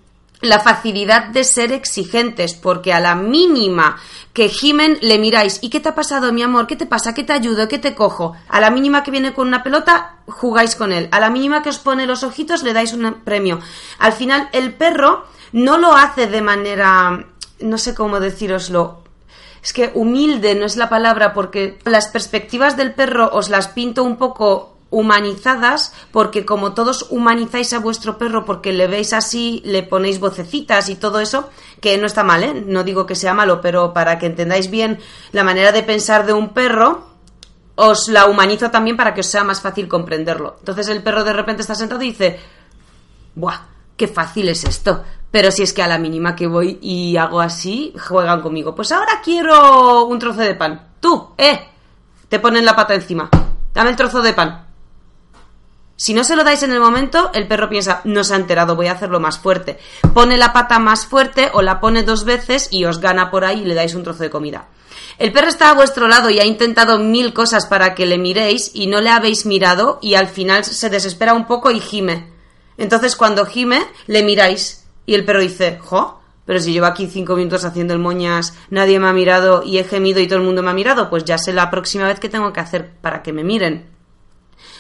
la 0.45 0.61
facilidad 0.61 1.29
de 1.29 1.45
ser 1.45 1.73
exigentes, 1.73 2.55
porque 2.55 2.93
a 2.93 3.01
la 3.01 3.15
mínima 3.15 3.97
que 4.33 4.49
gimen 4.49 4.99
le 5.01 5.19
miráis, 5.19 5.59
¿y 5.63 5.71
qué 5.71 5.81
te 5.81 5.89
ha 5.89 5.95
pasado, 5.95 6.33
mi 6.33 6.43
amor? 6.43 6.67
¿Qué 6.67 6.77
te 6.77 6.87
pasa? 6.87 7.15
¿Qué 7.15 7.25
te 7.25 7.33
ayudo? 7.33 7.69
¿Qué 7.69 7.79
te 7.79 7.95
cojo? 7.95 8.35
A 8.49 8.61
la 8.61 8.71
mínima 8.71 9.03
que 9.03 9.11
viene 9.11 9.33
con 9.33 9.49
una 9.49 9.63
pelota, 9.63 10.17
jugáis 10.27 10.75
con 10.75 10.93
él. 10.93 11.09
A 11.13 11.21
la 11.21 11.31
mínima 11.31 11.63
que 11.63 11.69
os 11.69 11.79
pone 11.79 12.07
los 12.07 12.23
ojitos, 12.23 12.63
le 12.63 12.73
dais 12.73 12.93
un 12.93 13.23
premio. 13.25 13.61
Al 13.99 14.13
final, 14.13 14.49
el 14.53 14.75
perro 14.75 15.25
no 15.53 15.79
lo 15.79 15.95
hace 15.95 16.27
de 16.27 16.43
manera, 16.43 17.27
no 17.61 17.79
sé 17.79 17.95
cómo 17.95 18.19
deciroslo, 18.21 19.05
es 19.65 19.73
que 19.73 19.93
humilde 19.95 20.55
no 20.55 20.67
es 20.67 20.77
la 20.77 20.91
palabra 20.91 21.33
porque 21.33 21.79
las 21.85 22.09
perspectivas 22.09 22.77
del 22.77 22.93
perro 22.93 23.31
os 23.33 23.49
las 23.49 23.69
pinto 23.69 24.05
un 24.05 24.17
poco 24.17 24.74
humanizadas, 24.95 25.93
porque 26.13 26.47
como 26.47 26.73
todos 26.73 27.07
humanizáis 27.11 27.73
a 27.73 27.81
vuestro 27.81 28.17
perro 28.17 28.45
porque 28.45 28.73
le 28.73 28.87
veis 28.87 29.13
así, 29.13 29.61
le 29.65 29.83
ponéis 29.83 30.21
vocecitas 30.21 30.89
y 30.89 30.95
todo 30.95 31.19
eso, 31.19 31.51
que 31.81 31.99
no 31.99 32.07
está 32.07 32.23
mal, 32.23 32.45
¿eh? 32.45 32.65
no 32.65 32.85
digo 32.85 33.05
que 33.05 33.17
sea 33.17 33.35
malo, 33.35 33.61
pero 33.61 33.93
para 33.93 34.19
que 34.19 34.27
entendáis 34.27 34.71
bien 34.71 35.01
la 35.33 35.43
manera 35.43 35.73
de 35.73 35.83
pensar 35.83 36.27
de 36.27 36.33
un 36.33 36.51
perro, 36.51 37.09
os 37.75 38.09
la 38.09 38.27
humanizo 38.27 38.71
también 38.71 38.97
para 38.97 39.15
que 39.15 39.21
os 39.23 39.27
sea 39.27 39.43
más 39.43 39.61
fácil 39.61 39.89
comprenderlo. 39.89 40.57
Entonces 40.61 40.87
el 40.87 41.03
perro 41.03 41.25
de 41.25 41.33
repente 41.33 41.63
está 41.63 41.75
sentado 41.75 42.01
y 42.03 42.11
dice, 42.11 42.39
¡buah! 43.35 43.67
¡Qué 43.97 44.07
fácil 44.07 44.49
es 44.49 44.65
esto! 44.65 45.03
Pero 45.33 45.51
si 45.51 45.65
es 45.65 45.73
que 45.73 45.83
a 45.83 45.89
la 45.89 45.99
mínima 45.99 46.37
que 46.37 46.47
voy 46.47 46.79
y 46.81 47.17
hago 47.17 47.41
así, 47.41 47.93
juegan 47.99 48.43
conmigo. 48.43 48.77
Pues 48.77 48.93
ahora 48.93 49.21
quiero 49.25 50.05
un 50.05 50.21
trozo 50.21 50.41
de 50.43 50.55
pan. 50.55 50.91
Tú, 51.01 51.31
eh, 51.37 51.61
te 52.29 52.39
ponen 52.39 52.65
la 52.65 52.77
pata 52.77 52.95
encima. 52.95 53.29
Dame 53.73 53.91
el 53.91 53.97
trozo 53.97 54.23
de 54.23 54.33
pan. 54.33 54.64
Si 55.97 56.13
no 56.13 56.25
se 56.25 56.35
lo 56.35 56.43
dais 56.43 56.63
en 56.65 56.73
el 56.73 56.81
momento, 56.81 57.31
el 57.35 57.47
perro 57.47 57.69
piensa, 57.69 58.01
no 58.05 58.25
se 58.25 58.35
ha 58.35 58.37
enterado, 58.37 58.75
voy 58.75 58.89
a 58.89 58.93
hacerlo 58.93 59.21
más 59.21 59.39
fuerte. 59.39 59.79
Pone 60.13 60.37
la 60.37 60.53
pata 60.53 60.79
más 60.81 61.07
fuerte 61.07 61.51
o 61.53 61.63
la 61.63 61.81
pone 61.81 62.03
dos 62.03 62.25
veces 62.25 62.69
y 62.73 62.85
os 62.85 63.01
gana 63.01 63.31
por 63.31 63.45
ahí 63.45 63.61
y 63.61 63.65
le 63.65 63.75
dais 63.75 63.95
un 63.95 64.03
trozo 64.03 64.25
de 64.25 64.31
comida. 64.31 64.67
El 65.19 65.33
perro 65.33 65.47
está 65.47 65.71
a 65.71 65.75
vuestro 65.75 66.09
lado 66.09 66.31
y 66.31 66.41
ha 66.41 66.45
intentado 66.45 66.99
mil 66.99 67.33
cosas 67.33 67.67
para 67.67 67.95
que 67.95 68.07
le 68.07 68.19
miréis 68.19 68.73
y 68.75 68.89
no 68.89 69.01
le 69.01 69.11
habéis 69.11 69.47
mirado 69.47 70.01
y 70.03 70.15
al 70.15 70.27
final 70.27 70.65
se 70.65 70.91
desespera 70.91 71.35
un 71.35 71.47
poco 71.47 71.71
y 71.71 71.79
gime. 71.79 72.33
Entonces 72.77 73.15
cuando 73.15 73.47
gime, 73.47 73.81
le 74.09 74.25
miráis 74.25 74.85
y 75.07 75.15
el 75.15 75.25
perro 75.25 75.41
dice, 75.41 75.79
jo, 75.81 76.21
pero 76.45 76.59
si 76.59 76.73
llevo 76.73 76.87
aquí 76.87 77.07
cinco 77.07 77.37
minutos 77.37 77.65
haciendo 77.65 77.95
el 77.95 78.01
moñas, 78.01 78.55
nadie 78.71 78.99
me 78.99 79.09
ha 79.09 79.13
mirado 79.13 79.63
y 79.63 79.79
he 79.79 79.85
gemido 79.85 80.21
y 80.21 80.27
todo 80.27 80.41
el 80.41 80.45
mundo 80.45 80.63
me 80.65 80.71
ha 80.71 80.75
mirado, 80.75 81.09
pues 81.09 81.25
ya 81.25 81.39
sé 81.39 81.53
la 81.53 81.71
próxima 81.71 82.09
vez 82.09 82.19
que 82.19 82.29
tengo 82.29 82.53
que 82.53 82.61
hacer 82.61 82.91
para 83.01 83.23
que 83.23 83.33
me 83.33 83.45
miren. 83.45 83.94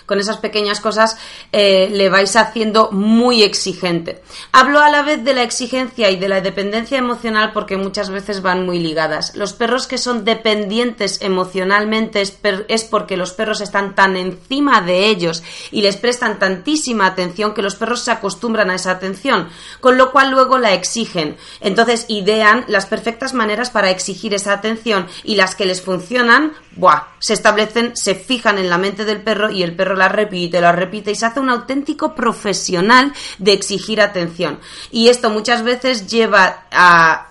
Con 0.06 0.20
esas 0.20 0.38
pequeñas 0.38 0.80
cosas 0.80 1.16
eh, 1.52 1.88
le 1.90 2.08
vais 2.08 2.36
haciendo 2.36 2.90
muy 2.90 3.42
exigente. 3.42 4.22
Hablo 4.52 4.80
a 4.80 4.90
la 4.90 5.02
vez 5.02 5.24
de 5.24 5.34
la 5.34 5.42
exigencia 5.42 6.10
y 6.10 6.16
de 6.16 6.28
la 6.28 6.40
dependencia 6.40 6.98
emocional 6.98 7.52
porque 7.52 7.76
muchas 7.76 8.10
veces 8.10 8.42
van 8.42 8.66
muy 8.66 8.78
ligadas. 8.78 9.34
Los 9.34 9.52
perros 9.52 9.86
que 9.86 9.98
son 9.98 10.24
dependientes 10.24 11.20
emocionalmente 11.22 12.20
es, 12.20 12.38
es 12.68 12.84
porque 12.84 13.16
los 13.16 13.32
perros 13.32 13.60
están 13.60 13.94
tan 13.94 14.16
encima 14.16 14.80
de 14.80 15.06
ellos 15.06 15.42
y 15.70 15.82
les 15.82 15.96
prestan 15.96 16.38
tantísima 16.38 17.06
atención 17.06 17.54
que 17.54 17.62
los 17.62 17.76
perros 17.76 18.02
se 18.02 18.10
acostumbran 18.10 18.70
a 18.70 18.74
esa 18.74 18.90
atención, 18.90 19.48
con 19.80 19.96
lo 19.98 20.12
cual 20.12 20.30
luego 20.30 20.58
la 20.58 20.74
exigen. 20.74 21.36
Entonces 21.60 22.06
idean 22.08 22.64
las 22.68 22.86
perfectas 22.86 23.34
maneras 23.34 23.70
para 23.70 23.90
exigir 23.90 24.34
esa 24.34 24.52
atención 24.52 25.06
y 25.22 25.36
las 25.36 25.54
que 25.54 25.66
les 25.66 25.82
funcionan, 25.82 26.52
¡buah! 26.76 27.14
se 27.24 27.32
establecen, 27.32 27.96
se 27.96 28.14
fijan 28.14 28.58
en 28.58 28.68
la 28.68 28.76
mente 28.76 29.06
del 29.06 29.22
perro 29.22 29.50
y 29.50 29.62
el 29.62 29.74
perro 29.74 29.93
la 29.94 30.08
repite, 30.08 30.60
la 30.60 30.72
repite 30.72 31.10
y 31.10 31.14
se 31.14 31.26
hace 31.26 31.40
un 31.40 31.50
auténtico 31.50 32.14
profesional 32.14 33.12
de 33.38 33.52
exigir 33.52 34.00
atención. 34.00 34.60
Y 34.90 35.08
esto 35.08 35.30
muchas 35.30 35.62
veces 35.62 36.06
lleva 36.06 36.64
a 36.70 37.28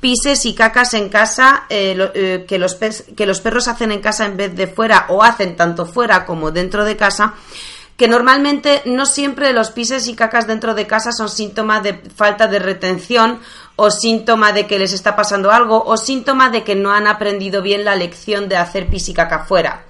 pises 0.00 0.46
y 0.46 0.54
cacas 0.54 0.94
en 0.94 1.08
casa 1.08 1.64
eh, 1.68 2.10
eh, 2.14 2.44
que, 2.48 2.58
los 2.58 2.74
que 2.74 3.26
los 3.26 3.40
perros 3.40 3.68
hacen 3.68 3.92
en 3.92 4.00
casa 4.00 4.24
en 4.24 4.36
vez 4.36 4.54
de 4.56 4.66
fuera 4.66 5.06
o 5.08 5.22
hacen 5.22 5.56
tanto 5.56 5.86
fuera 5.86 6.24
como 6.24 6.50
dentro 6.50 6.84
de 6.84 6.96
casa 6.96 7.34
que 8.00 8.08
normalmente 8.08 8.80
no 8.86 9.04
siempre 9.04 9.52
los 9.52 9.72
pises 9.72 10.08
y 10.08 10.14
cacas 10.14 10.46
dentro 10.46 10.72
de 10.72 10.86
casa 10.86 11.12
son 11.12 11.28
síntoma 11.28 11.82
de 11.82 12.00
falta 12.16 12.46
de 12.46 12.58
retención 12.58 13.40
o 13.76 13.90
síntoma 13.90 14.52
de 14.52 14.66
que 14.66 14.78
les 14.78 14.94
está 14.94 15.14
pasando 15.14 15.50
algo 15.50 15.84
o 15.84 15.98
síntoma 15.98 16.48
de 16.48 16.64
que 16.64 16.74
no 16.74 16.92
han 16.92 17.06
aprendido 17.06 17.60
bien 17.60 17.84
la 17.84 17.96
lección 17.96 18.48
de 18.48 18.56
hacer 18.56 18.86
pis 18.86 19.10
y 19.10 19.12
caca 19.12 19.44
fuera. 19.44 19.84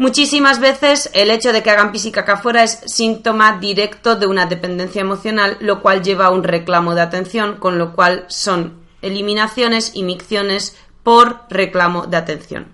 Muchísimas 0.00 0.60
veces 0.60 1.10
el 1.12 1.30
hecho 1.30 1.52
de 1.52 1.62
que 1.62 1.70
hagan 1.70 1.92
pis 1.92 2.06
y 2.06 2.10
caca 2.10 2.38
fuera 2.38 2.64
es 2.64 2.80
síntoma 2.86 3.58
directo 3.58 4.16
de 4.16 4.26
una 4.26 4.46
dependencia 4.46 5.02
emocional, 5.02 5.58
lo 5.60 5.82
cual 5.82 6.02
lleva 6.02 6.24
a 6.24 6.30
un 6.30 6.42
reclamo 6.42 6.94
de 6.94 7.02
atención, 7.02 7.56
con 7.56 7.76
lo 7.76 7.94
cual 7.94 8.24
son 8.28 8.80
eliminaciones 9.02 9.92
y 9.92 10.02
micciones 10.02 10.74
por 11.02 11.42
reclamo 11.50 12.06
de 12.06 12.16
atención. 12.16 12.68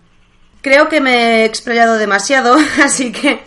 Creo 0.63 0.89
que 0.89 1.01
me 1.01 1.17
he 1.17 1.45
explayado 1.45 1.99
demasiado, 1.99 2.57
así 2.83 3.11
que 3.11 3.43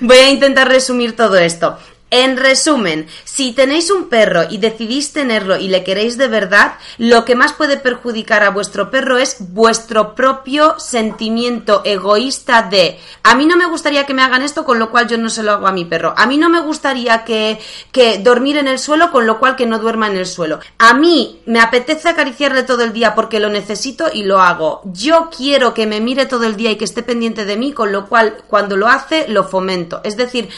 Voy 0.00 0.18
a 0.18 0.30
intentar 0.30 0.68
resumir 0.68 1.16
todo 1.16 1.36
esto. 1.38 1.76
En 2.14 2.36
resumen, 2.36 3.06
si 3.24 3.52
tenéis 3.52 3.90
un 3.90 4.10
perro 4.10 4.42
y 4.50 4.58
decidís 4.58 5.14
tenerlo 5.14 5.56
y 5.56 5.68
le 5.68 5.82
queréis 5.82 6.18
de 6.18 6.28
verdad, 6.28 6.74
lo 6.98 7.24
que 7.24 7.34
más 7.34 7.54
puede 7.54 7.78
perjudicar 7.78 8.42
a 8.42 8.50
vuestro 8.50 8.90
perro 8.90 9.16
es 9.16 9.36
vuestro 9.38 10.14
propio 10.14 10.78
sentimiento 10.78 11.80
egoísta 11.86 12.64
de 12.64 13.00
a 13.22 13.34
mí 13.34 13.46
no 13.46 13.56
me 13.56 13.64
gustaría 13.64 14.04
que 14.04 14.12
me 14.12 14.20
hagan 14.20 14.42
esto, 14.42 14.66
con 14.66 14.78
lo 14.78 14.90
cual 14.90 15.08
yo 15.08 15.16
no 15.16 15.30
se 15.30 15.42
lo 15.42 15.52
hago 15.52 15.66
a 15.66 15.72
mi 15.72 15.86
perro. 15.86 16.12
A 16.14 16.26
mí 16.26 16.36
no 16.36 16.50
me 16.50 16.60
gustaría 16.60 17.24
que, 17.24 17.58
que 17.92 18.18
dormir 18.18 18.58
en 18.58 18.68
el 18.68 18.78
suelo, 18.78 19.10
con 19.10 19.26
lo 19.26 19.38
cual 19.38 19.56
que 19.56 19.64
no 19.64 19.78
duerma 19.78 20.08
en 20.08 20.18
el 20.18 20.26
suelo. 20.26 20.60
A 20.76 20.92
mí 20.92 21.40
me 21.46 21.60
apetece 21.60 22.10
acariciarle 22.10 22.62
todo 22.64 22.84
el 22.84 22.92
día 22.92 23.14
porque 23.14 23.40
lo 23.40 23.48
necesito 23.48 24.10
y 24.12 24.24
lo 24.24 24.42
hago. 24.42 24.82
Yo 24.84 25.30
quiero 25.34 25.72
que 25.72 25.86
me 25.86 26.00
mire 26.00 26.26
todo 26.26 26.44
el 26.44 26.56
día 26.56 26.72
y 26.72 26.76
que 26.76 26.84
esté 26.84 27.02
pendiente 27.02 27.46
de 27.46 27.56
mí, 27.56 27.72
con 27.72 27.90
lo 27.90 28.06
cual 28.06 28.36
cuando 28.48 28.76
lo 28.76 28.88
hace 28.88 29.28
lo 29.28 29.44
fomento. 29.44 30.02
Es 30.04 30.18
decir, 30.18 30.50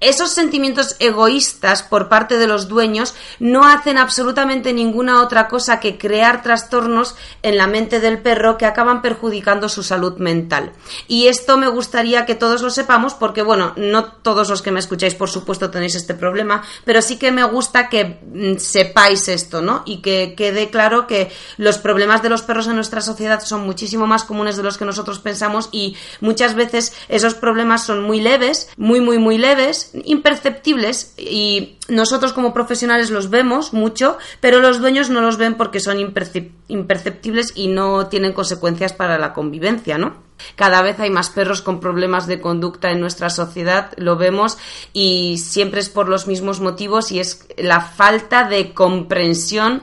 esos 0.00 0.30
sentimientos 0.30 0.96
egoístas 0.98 1.82
por 1.82 2.08
parte 2.08 2.36
de 2.36 2.46
los 2.46 2.68
dueños 2.68 3.14
no 3.38 3.64
hacen 3.64 3.96
absolutamente 3.96 4.72
ninguna 4.72 5.22
otra 5.22 5.48
cosa 5.48 5.80
que 5.80 5.96
crear 5.96 6.42
trastornos 6.42 7.14
en 7.42 7.56
la 7.56 7.66
mente 7.66 8.00
del 8.00 8.20
perro 8.20 8.58
que 8.58 8.66
acaban 8.66 9.00
perjudicando 9.00 9.68
su 9.68 9.82
salud 9.82 10.18
mental. 10.18 10.72
Y 11.08 11.28
esto 11.28 11.56
me 11.56 11.68
gustaría 11.68 12.26
que 12.26 12.34
todos 12.34 12.60
lo 12.60 12.70
sepamos 12.70 13.14
porque, 13.14 13.42
bueno, 13.42 13.72
no 13.76 14.04
todos 14.04 14.50
los 14.50 14.60
que 14.60 14.70
me 14.70 14.80
escucháis, 14.80 15.14
por 15.14 15.30
supuesto, 15.30 15.70
tenéis 15.70 15.94
este 15.94 16.14
problema, 16.14 16.62
pero 16.84 17.00
sí 17.00 17.18
que 17.18 17.32
me 17.32 17.44
gusta 17.44 17.88
que 17.88 18.20
mm, 18.22 18.58
sepáis 18.58 19.28
esto, 19.28 19.62
¿no? 19.62 19.82
Y 19.86 20.02
que 20.02 20.34
quede 20.36 20.70
claro 20.70 21.06
que 21.06 21.30
los 21.56 21.78
problemas 21.78 22.22
de 22.22 22.28
los 22.28 22.42
perros 22.42 22.66
en 22.66 22.76
nuestra 22.76 23.00
sociedad 23.00 23.40
son 23.40 23.64
muchísimo 23.64 24.06
más 24.06 24.24
comunes 24.24 24.56
de 24.56 24.62
los 24.62 24.76
que 24.76 24.84
nosotros 24.84 25.20
pensamos 25.20 25.70
y 25.72 25.96
muchas 26.20 26.54
veces 26.54 26.92
esos 27.08 27.34
problemas 27.34 27.84
son 27.84 28.02
muy 28.02 28.20
leves, 28.20 28.68
muy, 28.76 29.00
muy, 29.00 29.18
muy 29.18 29.38
leves 29.38 29.85
imperceptibles 30.04 31.14
y 31.16 31.78
nosotros 31.88 32.32
como 32.32 32.54
profesionales 32.54 33.10
los 33.10 33.30
vemos 33.30 33.72
mucho, 33.72 34.18
pero 34.40 34.60
los 34.60 34.80
dueños 34.80 35.10
no 35.10 35.20
los 35.20 35.36
ven 35.36 35.54
porque 35.54 35.80
son 35.80 35.98
imperceptibles 36.00 37.52
y 37.54 37.68
no 37.68 38.06
tienen 38.08 38.32
consecuencias 38.32 38.92
para 38.92 39.18
la 39.18 39.32
convivencia, 39.32 39.98
¿no? 39.98 40.24
Cada 40.54 40.82
vez 40.82 41.00
hay 41.00 41.10
más 41.10 41.30
perros 41.30 41.62
con 41.62 41.80
problemas 41.80 42.26
de 42.26 42.40
conducta 42.40 42.90
en 42.90 43.00
nuestra 43.00 43.30
sociedad, 43.30 43.92
lo 43.96 44.16
vemos, 44.16 44.58
y 44.92 45.38
siempre 45.38 45.80
es 45.80 45.88
por 45.88 46.08
los 46.08 46.26
mismos 46.26 46.60
motivos 46.60 47.10
y 47.10 47.20
es 47.20 47.46
la 47.56 47.80
falta 47.80 48.44
de 48.44 48.74
comprensión 48.74 49.82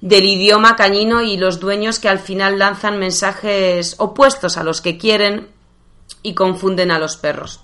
del 0.00 0.24
idioma 0.24 0.76
cañino 0.76 1.22
y 1.22 1.36
los 1.36 1.60
dueños 1.60 1.98
que 1.98 2.08
al 2.08 2.18
final 2.18 2.58
lanzan 2.58 2.98
mensajes 2.98 3.94
opuestos 3.98 4.56
a 4.56 4.64
los 4.64 4.80
que 4.80 4.98
quieren 4.98 5.48
y 6.22 6.34
confunden 6.34 6.90
a 6.90 6.98
los 6.98 7.16
perros. 7.16 7.60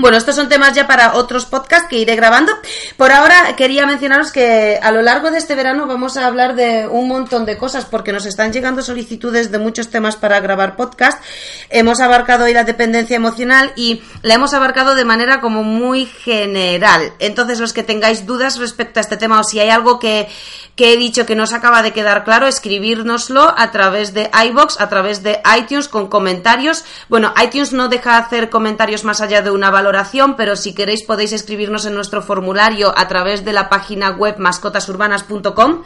Bueno, 0.00 0.16
estos 0.16 0.36
son 0.36 0.48
temas 0.48 0.74
ya 0.74 0.86
para 0.86 1.14
otros 1.14 1.44
podcasts 1.44 1.88
que 1.88 1.98
iré 1.98 2.14
grabando. 2.14 2.52
Por 2.96 3.10
ahora 3.10 3.56
quería 3.56 3.84
mencionaros 3.84 4.30
que 4.30 4.78
a 4.80 4.92
lo 4.92 5.02
largo 5.02 5.32
de 5.32 5.38
este 5.38 5.56
verano 5.56 5.88
vamos 5.88 6.16
a 6.16 6.24
hablar 6.24 6.54
de 6.54 6.86
un 6.86 7.08
montón 7.08 7.44
de 7.44 7.58
cosas 7.58 7.84
porque 7.84 8.12
nos 8.12 8.24
están 8.24 8.52
llegando 8.52 8.82
solicitudes 8.82 9.50
de 9.50 9.58
muchos 9.58 9.88
temas 9.88 10.14
para 10.14 10.38
grabar 10.38 10.76
podcast. 10.76 11.20
Hemos 11.68 11.98
abarcado 11.98 12.44
hoy 12.44 12.54
la 12.54 12.62
dependencia 12.62 13.16
emocional 13.16 13.72
y 13.74 14.00
la 14.22 14.34
hemos 14.34 14.54
abarcado 14.54 14.94
de 14.94 15.04
manera 15.04 15.40
como 15.40 15.64
muy 15.64 16.06
general. 16.06 17.12
Entonces, 17.18 17.58
los 17.58 17.72
que 17.72 17.82
tengáis 17.82 18.24
dudas 18.24 18.56
respecto 18.56 19.00
a 19.00 19.02
este 19.02 19.16
tema 19.16 19.40
o 19.40 19.42
si 19.42 19.58
hay 19.58 19.70
algo 19.70 19.98
que, 19.98 20.28
que 20.76 20.92
he 20.92 20.96
dicho 20.96 21.26
que 21.26 21.34
no 21.34 21.42
os 21.42 21.52
acaba 21.52 21.82
de 21.82 21.92
quedar 21.92 22.22
claro, 22.22 22.46
escribírnoslo 22.46 23.52
a 23.58 23.72
través 23.72 24.14
de 24.14 24.30
iBox, 24.46 24.80
a 24.80 24.88
través 24.88 25.24
de 25.24 25.40
iTunes 25.58 25.88
con 25.88 26.06
comentarios. 26.06 26.84
Bueno, 27.08 27.34
iTunes 27.42 27.72
no 27.72 27.88
deja 27.88 28.16
hacer 28.16 28.48
comentarios 28.48 29.02
más 29.02 29.20
allá 29.20 29.42
de 29.42 29.50
una 29.50 29.72
valoración 29.72 29.87
pero 30.36 30.56
si 30.56 30.74
queréis 30.74 31.02
podéis 31.02 31.32
escribirnos 31.32 31.86
en 31.86 31.94
nuestro 31.94 32.22
formulario 32.22 32.92
a 32.96 33.08
través 33.08 33.44
de 33.44 33.52
la 33.52 33.68
página 33.68 34.10
web 34.10 34.36
mascotasurbanas.com 34.38 35.84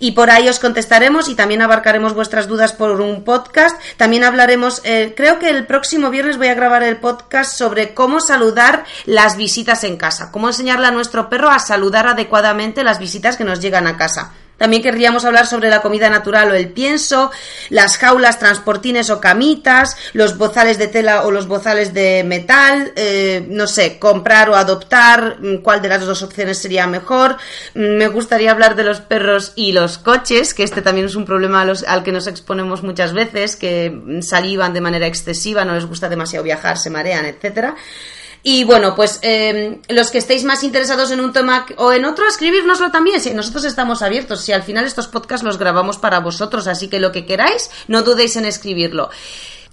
y 0.00 0.12
por 0.12 0.30
ahí 0.30 0.48
os 0.48 0.58
contestaremos 0.58 1.28
y 1.28 1.34
también 1.34 1.62
abarcaremos 1.62 2.14
vuestras 2.14 2.48
dudas 2.48 2.72
por 2.72 3.00
un 3.00 3.22
podcast. 3.22 3.78
También 3.98 4.24
hablaremos, 4.24 4.80
eh, 4.84 5.12
creo 5.16 5.38
que 5.38 5.50
el 5.50 5.66
próximo 5.66 6.10
viernes 6.10 6.38
voy 6.38 6.48
a 6.48 6.54
grabar 6.54 6.82
el 6.82 6.96
podcast 6.96 7.56
sobre 7.56 7.92
cómo 7.92 8.20
saludar 8.20 8.84
las 9.04 9.36
visitas 9.36 9.84
en 9.84 9.98
casa, 9.98 10.32
cómo 10.32 10.48
enseñarle 10.48 10.86
a 10.86 10.90
nuestro 10.90 11.28
perro 11.28 11.50
a 11.50 11.58
saludar 11.58 12.06
adecuadamente 12.06 12.82
las 12.82 12.98
visitas 12.98 13.36
que 13.36 13.44
nos 13.44 13.60
llegan 13.60 13.86
a 13.86 13.98
casa. 13.98 14.32
También 14.60 14.82
querríamos 14.82 15.24
hablar 15.24 15.46
sobre 15.46 15.70
la 15.70 15.80
comida 15.80 16.10
natural 16.10 16.50
o 16.50 16.54
el 16.54 16.68
pienso, 16.68 17.30
las 17.70 17.96
jaulas, 17.96 18.38
transportines 18.38 19.08
o 19.08 19.18
camitas, 19.18 19.96
los 20.12 20.36
bozales 20.36 20.76
de 20.76 20.86
tela 20.86 21.24
o 21.24 21.30
los 21.30 21.48
bozales 21.48 21.94
de 21.94 22.24
metal, 22.24 22.92
eh, 22.94 23.42
no 23.48 23.66
sé, 23.66 23.98
comprar 23.98 24.50
o 24.50 24.56
adoptar, 24.56 25.38
mm, 25.40 25.62
cuál 25.62 25.80
de 25.80 25.88
las 25.88 26.04
dos 26.04 26.22
opciones 26.22 26.58
sería 26.58 26.86
mejor. 26.86 27.38
Mm, 27.72 27.96
me 27.96 28.08
gustaría 28.08 28.50
hablar 28.50 28.76
de 28.76 28.84
los 28.84 29.00
perros 29.00 29.54
y 29.56 29.72
los 29.72 29.96
coches, 29.96 30.52
que 30.52 30.62
este 30.62 30.82
también 30.82 31.06
es 31.06 31.14
un 31.14 31.24
problema 31.24 31.62
al 31.62 32.02
que 32.02 32.12
nos 32.12 32.26
exponemos 32.26 32.82
muchas 32.82 33.14
veces, 33.14 33.56
que 33.56 34.20
salivan 34.20 34.74
de 34.74 34.82
manera 34.82 35.06
excesiva, 35.06 35.64
no 35.64 35.74
les 35.74 35.86
gusta 35.86 36.10
demasiado 36.10 36.44
viajar, 36.44 36.76
se 36.76 36.90
marean, 36.90 37.24
etcétera. 37.24 37.76
Y 38.42 38.64
bueno, 38.64 38.94
pues 38.94 39.18
em, 39.22 39.80
los 39.88 40.10
que 40.10 40.18
estéis 40.18 40.44
más 40.44 40.62
interesados 40.62 41.10
en 41.10 41.20
un 41.20 41.32
tema 41.32 41.66
o 41.76 41.92
en 41.92 42.04
otro, 42.04 42.26
escribirnoslo 42.26 42.90
también. 42.90 43.20
Si 43.20 43.32
nosotros 43.32 43.64
estamos 43.64 44.02
abiertos, 44.02 44.40
si 44.40 44.52
al 44.52 44.62
final 44.62 44.86
estos 44.86 45.08
podcasts 45.08 45.44
los 45.44 45.58
grabamos 45.58 45.98
para 45.98 46.20
vosotros, 46.20 46.66
así 46.66 46.88
que 46.88 47.00
lo 47.00 47.12
que 47.12 47.26
queráis, 47.26 47.70
no 47.86 48.02
dudéis 48.02 48.36
en 48.36 48.46
escribirlo. 48.46 49.10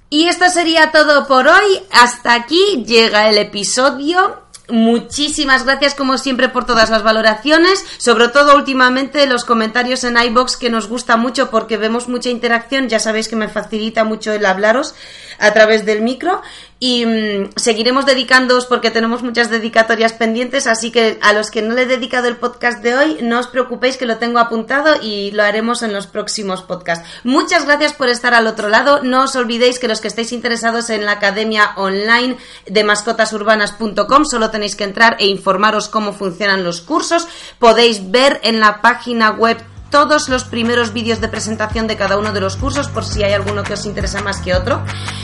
Y 0.10 0.28
esto 0.28 0.50
sería 0.50 0.92
todo 0.92 1.28
por 1.28 1.48
hoy. 1.48 1.82
Hasta 1.92 2.34
aquí 2.34 2.84
llega 2.86 3.30
el 3.30 3.38
episodio. 3.38 4.42
Muchísimas 4.70 5.64
gracias 5.64 5.96
como 5.96 6.18
siempre 6.18 6.50
por 6.50 6.66
todas 6.66 6.90
las 6.90 7.02
valoraciones, 7.02 7.86
sobre 8.00 8.28
todo 8.28 8.54
últimamente 8.58 9.26
los 9.26 9.46
comentarios 9.46 10.04
en 10.04 10.18
iBox 10.18 10.58
que 10.58 10.70
nos 10.70 10.90
gusta 10.90 11.16
mucho 11.16 11.50
porque 11.50 11.78
vemos 11.78 12.10
mucha 12.10 12.30
interacción, 12.30 12.90
ya 12.90 13.00
sabéis 13.00 13.30
que 13.30 13.38
me 13.38 13.48
facilita 13.48 14.04
mucho 14.04 14.34
el 14.34 14.46
hablaros 14.46 14.94
a 15.40 15.54
través 15.54 15.86
del 15.86 16.02
micro 16.02 16.42
y 16.80 17.06
mm, 17.06 17.50
seguiremos 17.56 18.06
dedicándoos 18.06 18.66
porque 18.66 18.92
tenemos 18.92 19.24
muchas 19.24 19.50
dedicatorias 19.50 20.14
pendientes, 20.14 20.68
así 20.68 20.92
que 20.92 21.18
a 21.22 21.34
los 21.34 21.50
que 21.50 21.62
no 21.62 21.74
le 21.74 21.84
he 21.84 21.86
dedicado 21.86 22.28
el 22.28 22.38
podcast 22.38 22.84
de 22.84 22.96
hoy, 22.96 23.18
no 23.22 23.40
os 23.40 23.48
preocupéis 23.48 23.98
que 23.98 24.06
lo 24.06 24.18
tengo 24.18 24.40
apuntado 24.40 24.96
y 25.02 25.32
lo 25.32 25.44
haremos 25.44 25.82
en 25.82 25.94
los 25.94 26.08
próximos 26.08 26.62
podcasts. 26.62 27.08
Muchas 27.24 27.66
gracias 27.66 27.94
por 27.94 28.10
estar 28.10 28.34
al 28.34 28.48
otro 28.48 28.70
lado. 28.70 29.02
No 29.04 29.24
os 29.24 29.36
olvidéis 29.36 29.80
que 29.80 29.88
los 29.88 30.02
que 30.02 30.08
estéis 30.08 30.32
interesados 30.32 30.90
en 30.90 31.06
la 31.06 31.14
academia 31.14 31.72
online 31.78 32.38
de 32.68 32.84
mascotasurbanas.com 32.84 34.26
solo 34.26 34.52
tenéis 34.52 34.76
que 34.76 34.84
entrar 34.84 35.18
e 35.20 35.28
informaros 35.28 35.90
cómo 35.90 36.14
funcionan 36.14 36.64
los 36.64 36.82
cursos. 36.82 37.28
Podéis 37.60 38.12
ver 38.12 38.40
en 38.44 38.60
la 38.60 38.82
página 38.82 39.32
web 39.32 39.58
todos 39.90 40.30
los 40.30 40.44
primeros 40.44 40.94
vídeos 40.94 41.22
de 41.22 41.28
presentación 41.28 41.88
de 41.88 41.98
cada 41.98 42.18
uno 42.18 42.34
de 42.34 42.42
los 42.42 42.56
cursos 42.56 42.88
por 42.88 43.06
si 43.06 43.24
hay 43.24 43.34
alguno 43.34 43.64
que 43.64 43.74
os 43.74 43.86
interesa 43.86 44.22
más 44.22 44.40
que 44.42 44.54
otro. 44.54 44.82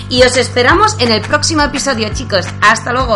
Y 0.09 0.23
os 0.23 0.37
esperamos 0.37 0.95
en 0.99 1.11
el 1.11 1.21
próximo 1.21 1.63
episodio, 1.63 2.09
chicos. 2.13 2.45
Hasta 2.61 2.91
luego. 2.91 3.15